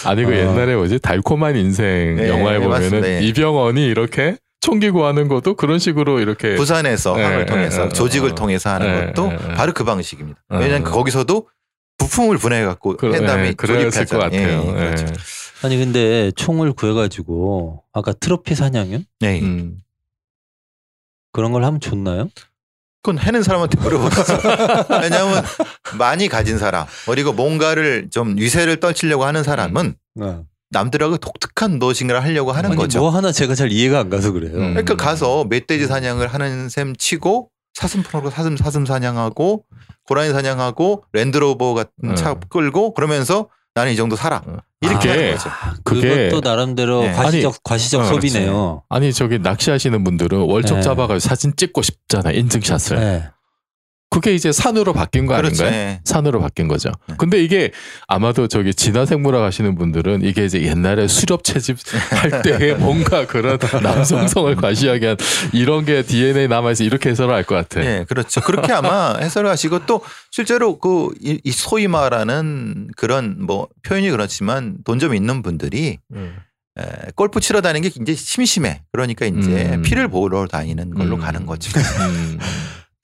아니 0.07 0.25
그 0.25 0.31
어. 0.31 0.35
옛날에 0.35 0.75
뭐지 0.75 1.01
달콤한 1.01 1.55
인생 1.57 2.17
네, 2.17 2.31
영화에 2.31 2.61
보면은 2.61 2.69
맞습니다. 2.71 3.09
예. 3.09 3.21
이병헌이 3.21 3.85
이렇게 3.85 4.37
총기 4.67 4.91
구하는 4.91 5.29
것도 5.29 5.55
그런 5.55 5.79
식으로 5.79 6.19
이렇게 6.19 6.57
부산에서 6.57 7.15
네, 7.15 7.23
학을 7.23 7.39
네, 7.39 7.47
통해서 7.47 7.83
네, 7.85 7.89
조직을 7.91 8.33
어. 8.33 8.35
통해서 8.35 8.71
하는 8.71 8.93
네, 8.93 9.07
것도 9.07 9.29
네, 9.29 9.37
네. 9.37 9.55
바로 9.55 9.73
그 9.73 9.85
방식입니다. 9.85 10.41
어. 10.49 10.59
왜냐하면 10.59 10.83
거기서도 10.83 11.49
부품을 11.99 12.37
분해해 12.39 12.65
갖고 12.65 12.97
그, 12.97 13.13
한 13.13 13.25
다음에 13.25 13.49
예, 13.49 13.53
그랬을 13.53 14.07
것. 14.07 14.19
같아요. 14.19 14.65
예, 14.65 14.69
예, 14.69 14.73
그렇죠. 14.73 15.07
예. 15.07 15.13
아니 15.63 15.79
근데 15.79 16.33
총을 16.33 16.73
구해가지고 16.73 17.85
아까 17.93 18.13
트로피? 18.13 18.55
예, 19.23 19.27
예. 19.27 19.41
음. 19.41 19.77
그런 21.31 21.53
걸 21.53 21.63
하면 21.63 21.79
좋나요? 21.79 22.29
그건 23.03 23.21
해는 23.21 23.45
사람한테 23.45 23.81
물어보겠어. 23.81 24.35
왜냐하면 25.01 25.45
많이 25.97 26.27
가진 26.27 26.59
사람 26.59 26.87
그리고 27.07 27.33
뭔가를 27.33 28.09
좀 28.11 28.37
위세를 28.37 28.81
떨치려고 28.81 29.25
하는 29.25 29.45
사람은 29.45 29.95
남들하고 30.71 31.19
독특한 31.19 31.79
노싱을 31.79 32.23
하려고 32.23 32.53
하는 32.53 32.71
아니, 32.71 32.77
거죠. 32.79 33.01
뭐 33.01 33.11
하나 33.11 33.33
제가 33.33 33.55
잘 33.55 33.71
이해가 33.73 34.01
안 34.01 34.11
가서 34.11 34.33
그래요. 34.33 34.53
음. 34.57 34.71
그러니까 34.75 34.97
가서 34.97 35.45
멧돼지 35.45 35.87
사냥을 35.87 36.27
하는 36.29 36.69
셈 36.69 36.95
치고 36.97 37.51
사슴 37.75 38.03
풀고 38.03 38.31
사슴 38.31 38.57
사슴 38.57 38.85
사냥하고 38.87 39.65
고라니 40.09 40.33
사냥하고 40.33 41.05
랜드로버 41.13 41.75
같은 41.75 41.91
음. 42.05 42.15
차 42.17 42.35
끌고 42.35 42.95
그러면서 42.95 43.49
나는 43.75 43.93
이 43.93 43.97
정도 43.97 44.17
살아. 44.17 44.43
어. 44.47 44.57
이렇게 44.81 45.09
아, 45.09 45.13
하는 45.13 45.23
그게- 45.25 45.33
거죠. 45.35 45.51
그게 45.85 46.29
그것도 46.31 46.49
나름대로 46.49 47.03
네. 47.03 47.13
과시적 47.13 47.63
과시적 47.63 48.01
어, 48.03 48.05
소비네요. 48.05 48.83
아니 48.89 49.13
저기 49.13 49.39
낚시하시는 49.39 50.03
분들은 50.05 50.39
월척 50.41 50.77
네. 50.79 50.83
잡아가지고 50.83 51.19
사진 51.19 51.53
찍고 51.57 51.83
싶잖아 51.83 52.31
인증샷을. 52.33 52.99
네. 52.99 53.29
그게 54.17 54.35
이제 54.35 54.51
산으로 54.51 54.95
바뀐 54.95 55.27
거 55.27 55.37
그렇죠. 55.37 55.65
아닌가요? 55.67 55.81
예. 55.91 56.01
산으로 56.05 56.41
바뀐 56.41 56.69
거죠. 56.69 56.91
네. 57.07 57.15
근데 57.19 57.43
이게 57.45 57.71
아마도 58.09 58.49
저기 58.49 58.73
진화생물학 58.73 59.43
하시는 59.43 59.75
분들은 59.77 60.23
이게 60.25 60.47
이제 60.47 60.63
옛날에 60.63 61.07
수렵 61.07 61.45
채집 61.45 61.77
할 62.13 62.41
때의 62.43 62.77
뭔가 62.81 63.27
그런 63.27 63.59
남성성을 63.83 64.57
과시하게 64.57 65.07
한 65.07 65.17
이런 65.53 65.85
게 65.85 66.03
DNA 66.03 66.49
남아있어 66.49 66.85
이렇게 66.85 67.11
해석을 67.11 67.35
할 67.35 67.45
것 67.45 67.55
같아. 67.57 67.85
예, 67.85 68.07
그렇죠. 68.09 68.41
그렇게 68.41 68.73
아마 68.73 69.17
해설을 69.21 69.51
하시고 69.51 69.85
또 69.87 70.01
실제로 70.31 70.79
그 70.79 71.11
이 71.21 71.51
소위 71.53 71.87
말하는 71.87 72.89
그런 72.97 73.37
뭐 73.39 73.69
표현이 73.83 74.11
그렇지만 74.11 74.77
돈 74.85 74.97
좀 74.99 75.15
있는 75.15 75.43
분들이 75.43 75.99
음. 76.15 76.37
에, 76.79 76.83
골프 77.15 77.39
치러 77.41 77.61
다니는 77.61 77.83
게 77.83 77.91
굉장히 77.91 78.17
심심해. 78.17 78.83
그러니까 78.93 79.27
이제 79.27 79.75
음. 79.75 79.83
피를 79.83 80.09
보러 80.09 80.47
다니는 80.47 80.95
걸로 80.95 81.17
음. 81.17 81.21
가는 81.21 81.45
거지. 81.45 81.69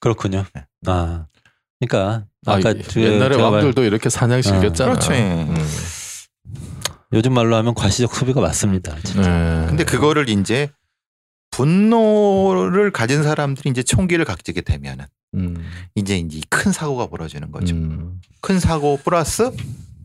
음. 0.03 0.05
그렇군요. 0.05 0.45
네. 0.55 0.65
아, 0.87 1.27
그러니까 1.79 2.27
아, 2.47 2.53
아까 2.55 2.71
이- 2.73 2.83
그 2.83 3.01
옛날에 3.03 3.37
제가 3.37 3.51
말- 3.51 3.61
왕들도 3.61 3.85
이렇게 3.85 4.11
사냥 4.11 4.43
즐겼잖아. 4.43 4.93
그렇죠. 4.93 5.15
예. 5.15 5.19
음. 5.49 5.55
요즘 7.13 7.35
말로 7.35 7.55
하면 7.57 7.75
과시적 7.75 8.15
소비가 8.15 8.41
맞습니다. 8.41 8.97
진짜. 9.05 9.29
네. 9.61 9.67
근데 9.69 9.85
그거를 9.85 10.29
이제 10.29 10.71
분노를 11.51 12.91
가진 12.91 13.23
사람들이 13.23 13.71
이제 13.71 13.83
총기를 13.83 14.25
가지게 14.25 14.63
되면은 14.63 15.05
음. 15.35 15.57
이제 15.95 16.17
이제 16.19 16.41
큰 16.49 16.73
사고가 16.73 17.09
벌어지는 17.09 17.53
거죠. 17.53 17.75
음. 17.75 18.21
큰 18.41 18.59
사고 18.59 18.99
플러스 19.05 19.51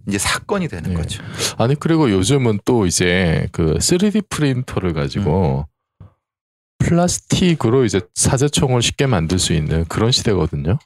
이제 0.07 0.17
사건이 0.17 0.67
되는 0.67 0.91
예. 0.91 0.93
거죠. 0.93 1.23
아니 1.57 1.75
그리고 1.75 2.11
요즘은 2.11 2.59
또 2.65 2.85
이제 2.85 3.47
그 3.53 3.75
3D 3.79 4.29
프린터를 4.29 4.93
가지고 4.93 5.65
플라스틱으로 6.87 7.85
이제 7.85 8.01
사제총을 8.15 8.81
쉽게 8.81 9.05
만들 9.07 9.39
수 9.39 9.53
있는 9.53 9.85
그런 9.85 10.11
시대거든요. 10.11 10.79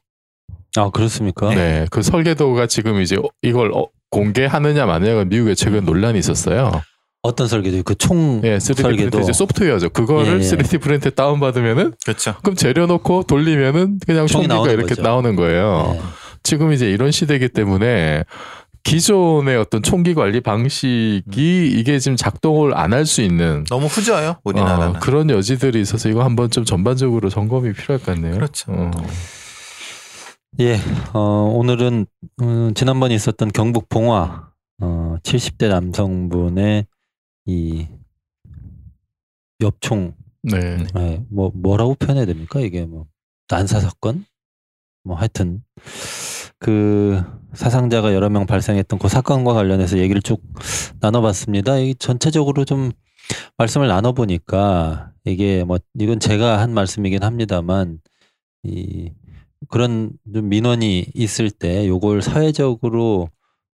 아 0.78 0.90
그렇습니까? 0.90 1.54
네, 1.54 1.86
그 1.92 2.02
설계도가 2.02 2.68
지금 2.68 3.02
이제 3.02 3.18
이걸 3.42 3.72
어, 3.74 3.88
공개하느냐 4.10 4.86
마느냐가 4.86 5.26
미국에 5.26 5.54
최근 5.54 5.86
논란이 5.86 6.18
있었어요. 6.20 6.82
어떤 7.24 7.48
설계도 7.48 7.84
그총 7.84 8.42
예, 8.44 8.58
3D 8.58 8.82
설계도 8.82 9.20
이제 9.20 9.32
소프트웨어죠. 9.32 9.90
그거를 9.90 10.42
예, 10.42 10.46
예. 10.46 10.50
3D 10.50 10.82
프린터 10.82 11.10
다운 11.12 11.40
받으면은 11.40 11.94
그렇죠. 12.04 12.36
그럼 12.42 12.56
재려놓고 12.56 13.24
돌리면은 13.24 14.00
그냥 14.06 14.26
총기가 14.26 14.72
이렇게 14.72 14.96
거죠. 14.96 15.02
나오는 15.04 15.36
거예요. 15.36 15.92
네. 15.94 16.02
지금 16.44 16.72
이제 16.72 16.90
이런 16.90 17.12
시대이기 17.12 17.50
때문에 17.50 18.24
기존의 18.84 19.58
어떤 19.58 19.84
총기 19.84 20.13
관리 20.13 20.41
방식이 20.41 21.72
이게 21.72 22.00
지금 22.00 22.15
작동을 22.15 22.76
안 22.78 22.94
할 22.94 23.06
수 23.06 23.22
있는 23.22 23.63
너무 23.70 23.86
후져요 23.88 24.38
우리나라는. 24.44 24.96
어, 24.98 25.00
그런 25.00 25.30
여지들이 25.30 25.80
있어서 25.82 26.10
이거 26.10 26.24
한번 26.24 26.50
좀 26.52 26.65
전반적으로 26.65 27.30
점검이 27.30 27.74
필요할 27.74 28.04
것 28.04 28.13
같네요. 28.15 28.34
그렇죠. 28.34 28.72
어. 28.72 28.91
예, 30.60 30.78
어, 31.13 31.20
오늘은 31.56 32.06
음, 32.41 32.74
지난번에 32.74 33.15
있었던 33.15 33.52
경북 33.54 33.88
봉화 33.88 34.50
어, 34.82 35.15
70대 35.24 35.70
남성분의 35.70 36.86
이 37.46 37.88
엽총 39.62 40.13
네. 40.44 40.86
네, 40.94 41.24
뭐 41.30 41.52
뭐라고 41.54 41.96
표현해야 41.96 42.26
됩니까? 42.26 42.60
이게 42.60 42.86
뭐 42.86 43.06
난사 43.50 43.80
사건? 43.80 44.26
뭐 45.04 45.15
하여튼 45.15 45.63
그 46.62 47.24
사상자가 47.54 48.13
여러 48.13 48.30
명 48.30 48.45
발생했던 48.45 49.00
그 49.00 49.10
사건과 49.10 49.54
관련해서 49.54 49.97
얘기를 49.97 50.21
쭉 50.21 50.41
나눠봤습니다. 51.00 51.80
이 51.80 51.95
전체적으로 51.95 52.65
좀 52.65 52.91
말씀을 53.58 53.88
나눠보니까 53.88 55.12
이게 55.26 55.63
뭐 55.63 55.80
이건 56.00 56.19
제가 56.19 56.60
한 56.60 56.74
말씀이긴 56.74 57.24
합니다만 57.24 58.00
이 58.63 59.12
그런 59.69 60.12
좀 60.34 60.50
민원이 60.50 61.08
있을 61.15 61.50
때 61.50 61.88
요걸 61.88 62.21
사회적으로 62.21 63.30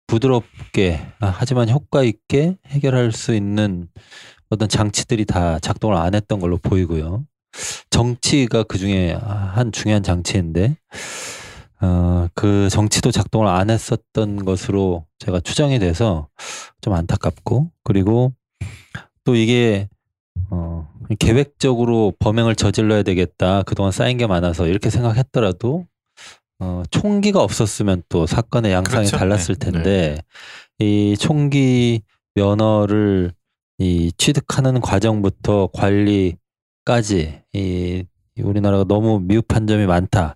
부드럽게 0.08 1.02
아, 1.20 1.28
하지만 1.28 1.70
효과 1.70 2.04
있게 2.04 2.56
해결할 2.68 3.12
수 3.12 3.36
있는 3.36 3.90
어떤 4.50 4.70
장치들이 4.70 5.26
다 5.26 5.60
작동을 5.60 5.98
안 5.98 6.16
했던 6.16 6.40
걸로 6.40 6.58
보이고요. 6.58 7.26
정치가 7.90 8.64
그 8.64 8.78
중에 8.78 9.12
한 9.12 9.72
중요한 9.72 10.04
장치인데, 10.04 10.78
어, 11.82 12.28
그 12.34 12.70
정치도 12.70 13.12
작동을 13.12 13.48
안 13.48 13.70
했었던 13.70 14.46
것으로 14.46 15.06
제가 15.20 15.40
추정이 15.40 15.80
돼서 15.80 16.28
좀 16.82 16.94
안타깝고, 16.94 17.72
그리고 17.84 18.34
또 19.24 19.36
이게, 19.36 19.88
어, 20.50 20.88
계획적으로 21.20 22.14
범행을 22.20 22.56
저질러야 22.56 23.04
되겠다. 23.04 23.64
그동안 23.64 23.92
쌓인 23.92 24.18
게 24.18 24.26
많아서 24.28 24.68
이렇게 24.68 24.90
생각했더라도, 24.90 25.86
어, 26.60 26.84
총기가 26.90 27.42
없었으면 27.42 28.04
또 28.10 28.26
사건의 28.26 28.72
양상이 28.72 29.08
그렇죠. 29.08 29.18
달랐을 29.18 29.56
텐데, 29.56 30.18
이 30.80 31.16
총기 31.20 32.02
면허를 32.36 33.34
이 33.80 34.12
취득하는 34.18 34.82
과정부터 34.82 35.70
관리까지 35.74 37.42
이, 37.54 38.04
이 38.36 38.42
우리나라가 38.42 38.84
너무 38.84 39.20
미흡한 39.20 39.68
점이 39.68 39.86
많다고 39.86 40.36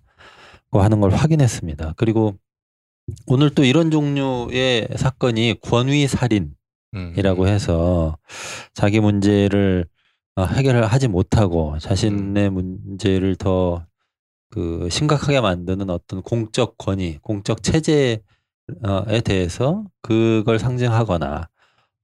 하는 0.80 1.02
걸 1.02 1.12
확인했습니다. 1.12 1.94
그리고 1.98 2.36
오늘 3.28 3.50
또 3.50 3.64
이런 3.64 3.92
종류의 3.92 4.88
사건이 4.96 5.56
권위 5.62 6.08
살인이라고 6.08 6.54
음. 6.94 7.48
해서 7.48 8.18
자기 8.74 9.00
문제를 9.00 9.86
어, 10.36 10.46
해결을 10.46 10.86
하지 10.86 11.08
못하고 11.08 11.78
자신의 11.80 12.50
문제를 12.50 13.36
더 13.36 13.86
그 14.52 14.90
심각하게 14.92 15.40
만드는 15.42 15.90
어떤 15.90 16.22
공적 16.22 16.78
권위, 16.78 17.18
공적 17.22 17.64
체제에 17.64 18.20
대해서 19.24 19.86
그걸 20.02 20.60
상징하거나 20.60 21.50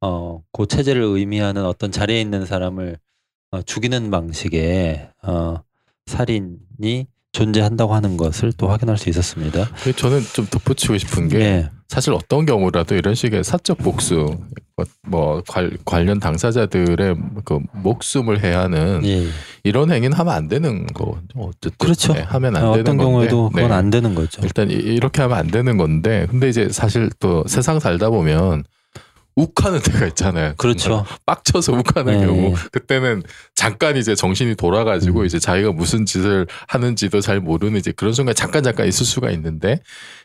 어, 0.02 0.44
그 0.54 0.66
체제를 0.66 1.02
의미하는 1.02 1.66
어떤 1.66 1.92
자리에 1.92 2.22
있는 2.22 2.46
사람을 2.46 2.98
어, 3.52 3.62
죽이는 3.62 4.10
방식의 4.10 5.12
어, 5.24 5.62
살인이 6.06 7.08
존재한다고 7.38 7.94
하는 7.94 8.18
것을 8.18 8.52
또 8.54 8.68
확인할 8.68 8.98
수 8.98 9.10
있었습니다. 9.10 9.70
그 9.84 9.94
저는 9.96 10.22
좀 10.34 10.48
덧붙이고 10.48 10.98
싶은 10.98 11.28
게 11.30 11.38
네, 11.38 11.70
사실 11.88 12.12
어떤 12.14 12.46
경우라도 12.48 12.96
이런 12.96 13.14
식의 13.14 13.44
사적 13.44 13.78
복수 13.78 14.26
뭐, 14.76 14.86
뭐 15.08 15.44
관, 15.48 15.78
관련 15.86 16.20
당사자들의 16.20 17.16
그 17.46 17.60
목숨을 17.74 18.44
해하는 18.44 19.02
예. 19.06 19.28
이런 19.64 19.92
행위는 19.92 20.18
하면 20.18 20.34
안 20.34 20.48
되는 20.48 20.88
거 20.88 21.20
어쨌든 21.36 21.72
그렇죠. 21.78 22.14
네, 22.14 22.22
하면 22.22 22.56
안 22.56 22.64
어, 22.66 22.72
되는 22.72 22.82
어떤 22.82 22.98
건데 22.98 23.04
경우에도 23.04 23.50
그건 23.50 23.70
네. 23.70 23.76
안 23.76 23.90
되는 23.92 24.16
거죠. 24.16 24.42
일단 24.44 24.72
이- 24.72 24.74
이렇게 24.74 25.22
하면 25.22 25.38
안 25.38 25.48
되는 25.48 25.78
건데 25.78 26.26
근데 26.30 26.50
이제 26.50 26.70
사실 26.70 27.10
또 27.20 27.44
세상 27.48 27.80
살다 27.80 28.10
보면 28.10 28.64
욱하는 29.38 29.80
때가 29.80 30.08
있잖아요. 30.08 30.56
그렇죠. 30.58 31.06
빡쳐서 31.28 31.74
욱하는 31.74 32.20
네. 32.20 32.26
경우 32.26 32.56
그때는 32.72 33.22
잠깐 33.56 33.96
이제 33.96 34.16
정신이 34.16 34.56
돌아가지고 34.56 35.22
음. 35.22 35.26
이제 35.28 35.38
자기가 35.38 35.72
무슨 35.74 36.06
짓을 36.08 36.48
하는지도 36.68 37.22
잘 37.22 37.40
모르는 37.40 37.78
이제 37.80 37.92
그런 37.92 38.14
순간 38.14 38.34
잠깐 38.34 38.64
잠깐 38.64 38.88
있을 38.88 39.06
수가 39.06 39.30
있는데 39.32 39.80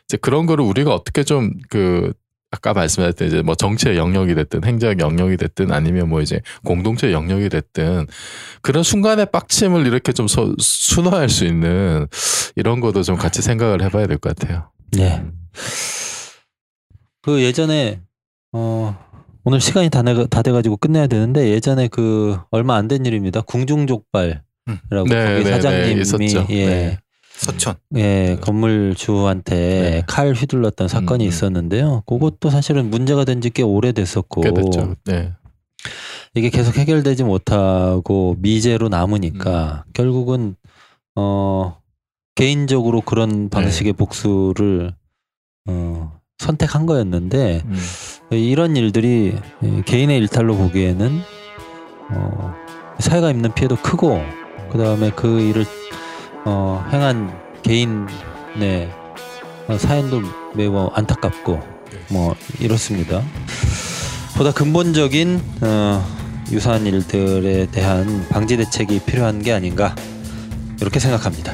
이제 0.07 0.17
그런 0.17 0.47
거를 0.47 0.65
우리가 0.65 0.93
어떻게 0.93 1.23
좀 1.23 1.51
그 1.69 2.11
아까 2.55 2.71
말씀하셨던 2.73 3.27
이제 3.27 3.41
뭐 3.41 3.55
정치의 3.55 3.97
영역이 3.97 4.35
됐든 4.35 4.63
행정 4.63 4.99
영역이 4.99 5.37
됐든 5.37 5.71
아니면 5.71 6.07
뭐 6.07 6.21
이제 6.21 6.39
공동체 6.63 7.11
영역이 7.11 7.49
됐든 7.49 8.05
그런 8.61 8.83
순간의 8.83 9.27
빡침을 9.31 9.87
이렇게 9.87 10.11
좀 10.11 10.27
서- 10.27 10.53
순화할 10.59 11.29
수 11.29 11.45
있는 11.45 12.05
이런 12.55 12.79
것도 12.79 13.01
좀 13.01 13.15
같이 13.15 13.41
생각을 13.41 13.81
해봐야 13.81 14.05
될 14.05 14.19
것 14.19 14.35
같아요. 14.35 14.69
네. 14.91 15.23
그 17.23 17.41
예전에 17.41 18.01
어 18.53 18.95
오늘 19.43 19.59
시간이 19.59 19.89
다, 19.89 20.01
내, 20.03 20.25
다 20.27 20.41
돼가지고 20.41 20.77
끝내야 20.77 21.07
되는데 21.07 21.49
예전에 21.49 21.87
그 21.89 22.37
얼마 22.51 22.75
안 22.75 22.87
된 22.87 23.05
일입니다. 23.05 23.41
궁중족발이라고 23.41 24.41
음. 24.69 24.79
네, 25.09 25.33
거기 25.33 25.43
네, 25.43 25.51
사장님이 25.51 25.95
네, 25.95 26.01
있었죠. 26.01 26.45
예, 26.49 26.65
네. 26.65 26.97
서천. 27.35 27.75
예 27.97 28.37
건물 28.39 28.93
주한테 28.95 29.55
네. 29.55 30.03
칼 30.07 30.31
휘둘렀던 30.33 30.87
사건이 30.87 31.25
음, 31.25 31.27
음. 31.27 31.29
있었는데요. 31.29 32.03
그것도 32.05 32.49
사실은 32.49 32.89
문제가 32.89 33.25
된 33.25 33.41
지 33.41 33.49
꽤 33.49 33.63
오래됐었고 33.63 34.41
꽤 34.41 34.53
됐죠. 34.53 34.95
네. 35.05 35.33
이게 36.35 36.49
계속 36.49 36.77
해결되지 36.77 37.23
못하고 37.25 38.35
미제로 38.39 38.87
남으니까 38.87 39.83
음. 39.85 39.91
결국은 39.93 40.55
어 41.15 41.77
개인적으로 42.35 43.01
그런 43.01 43.49
방식의 43.49 43.93
복수를 43.93 44.93
어 45.67 46.13
선택한 46.39 46.85
거였는데 46.85 47.61
음. 47.65 47.77
이런 48.35 48.75
일들이 48.75 49.35
개인의 49.85 50.17
일탈로 50.19 50.55
보기에는 50.55 51.21
어 52.11 52.53
사회가 52.99 53.31
입는 53.31 53.53
피해도 53.53 53.75
크고 53.77 54.21
그 54.71 54.77
다음에 54.77 55.11
그 55.15 55.39
일을 55.39 55.65
어 56.45 56.85
행한 56.91 57.33
개인의 57.63 58.89
어, 59.67 59.77
사연도 59.77 60.21
매우 60.53 60.89
안타깝고 60.93 61.59
뭐 62.09 62.35
이렇습니다. 62.59 63.21
보다 64.37 64.51
근본적인 64.51 65.41
어, 65.61 66.05
유사한 66.51 66.85
일들에 66.85 67.67
대한 67.67 68.27
방지 68.29 68.57
대책이 68.57 69.01
필요한 69.05 69.41
게 69.41 69.53
아닌가 69.53 69.95
이렇게 70.81 70.99
생각합니다. 70.99 71.53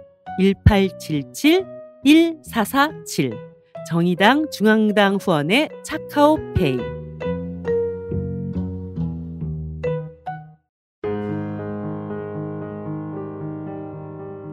1877 0.39 1.65
1447 2.05 3.37
정의당 3.89 4.49
중앙당 4.51 5.15
후원의 5.15 5.69
차카오페이 5.83 6.77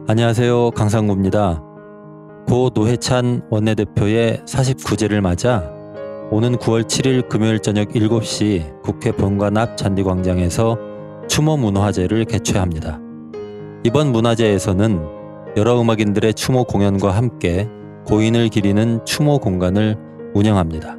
안녕하세요. 0.07 0.71
강상구입니다. 0.71 1.63
고 2.47 2.71
노회찬 2.73 3.43
원내대표의 3.51 4.41
49제를 4.45 5.21
맞아 5.21 5.71
오는 6.31 6.55
9월 6.57 6.83
7일 6.83 7.29
금요일 7.29 7.59
저녁 7.59 7.89
7시 7.89 8.81
국회 8.81 9.11
본관 9.11 9.55
앞 9.57 9.77
잔디광장에서 9.77 10.77
추모 11.27 11.57
문화제를 11.57 12.25
개최합니다. 12.25 12.99
이번 13.83 14.11
문화제에서는 14.11 15.18
여러 15.57 15.79
음악인들의 15.81 16.33
추모 16.35 16.63
공연과 16.63 17.11
함께 17.11 17.67
고인을 18.05 18.49
기리는 18.49 19.03
추모 19.05 19.39
공간을 19.39 19.97
운영합니다. 20.33 20.95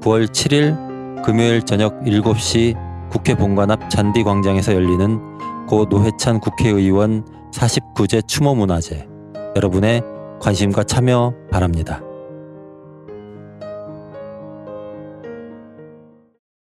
9월 0.00 0.26
7일 0.26 1.22
금요일 1.22 1.62
저녁 1.62 2.00
7시 2.02 2.76
국회 3.10 3.34
본관 3.34 3.70
앞 3.70 3.90
잔디 3.90 4.22
광장에서 4.22 4.74
열리는 4.74 5.20
고 5.66 5.86
노회찬 5.86 6.40
국회의원 6.40 7.24
49제 7.52 8.26
추모 8.26 8.54
문화제 8.54 9.06
여러분의 9.56 10.02
관심과 10.40 10.84
참여 10.84 11.34
바랍니다. 11.50 12.00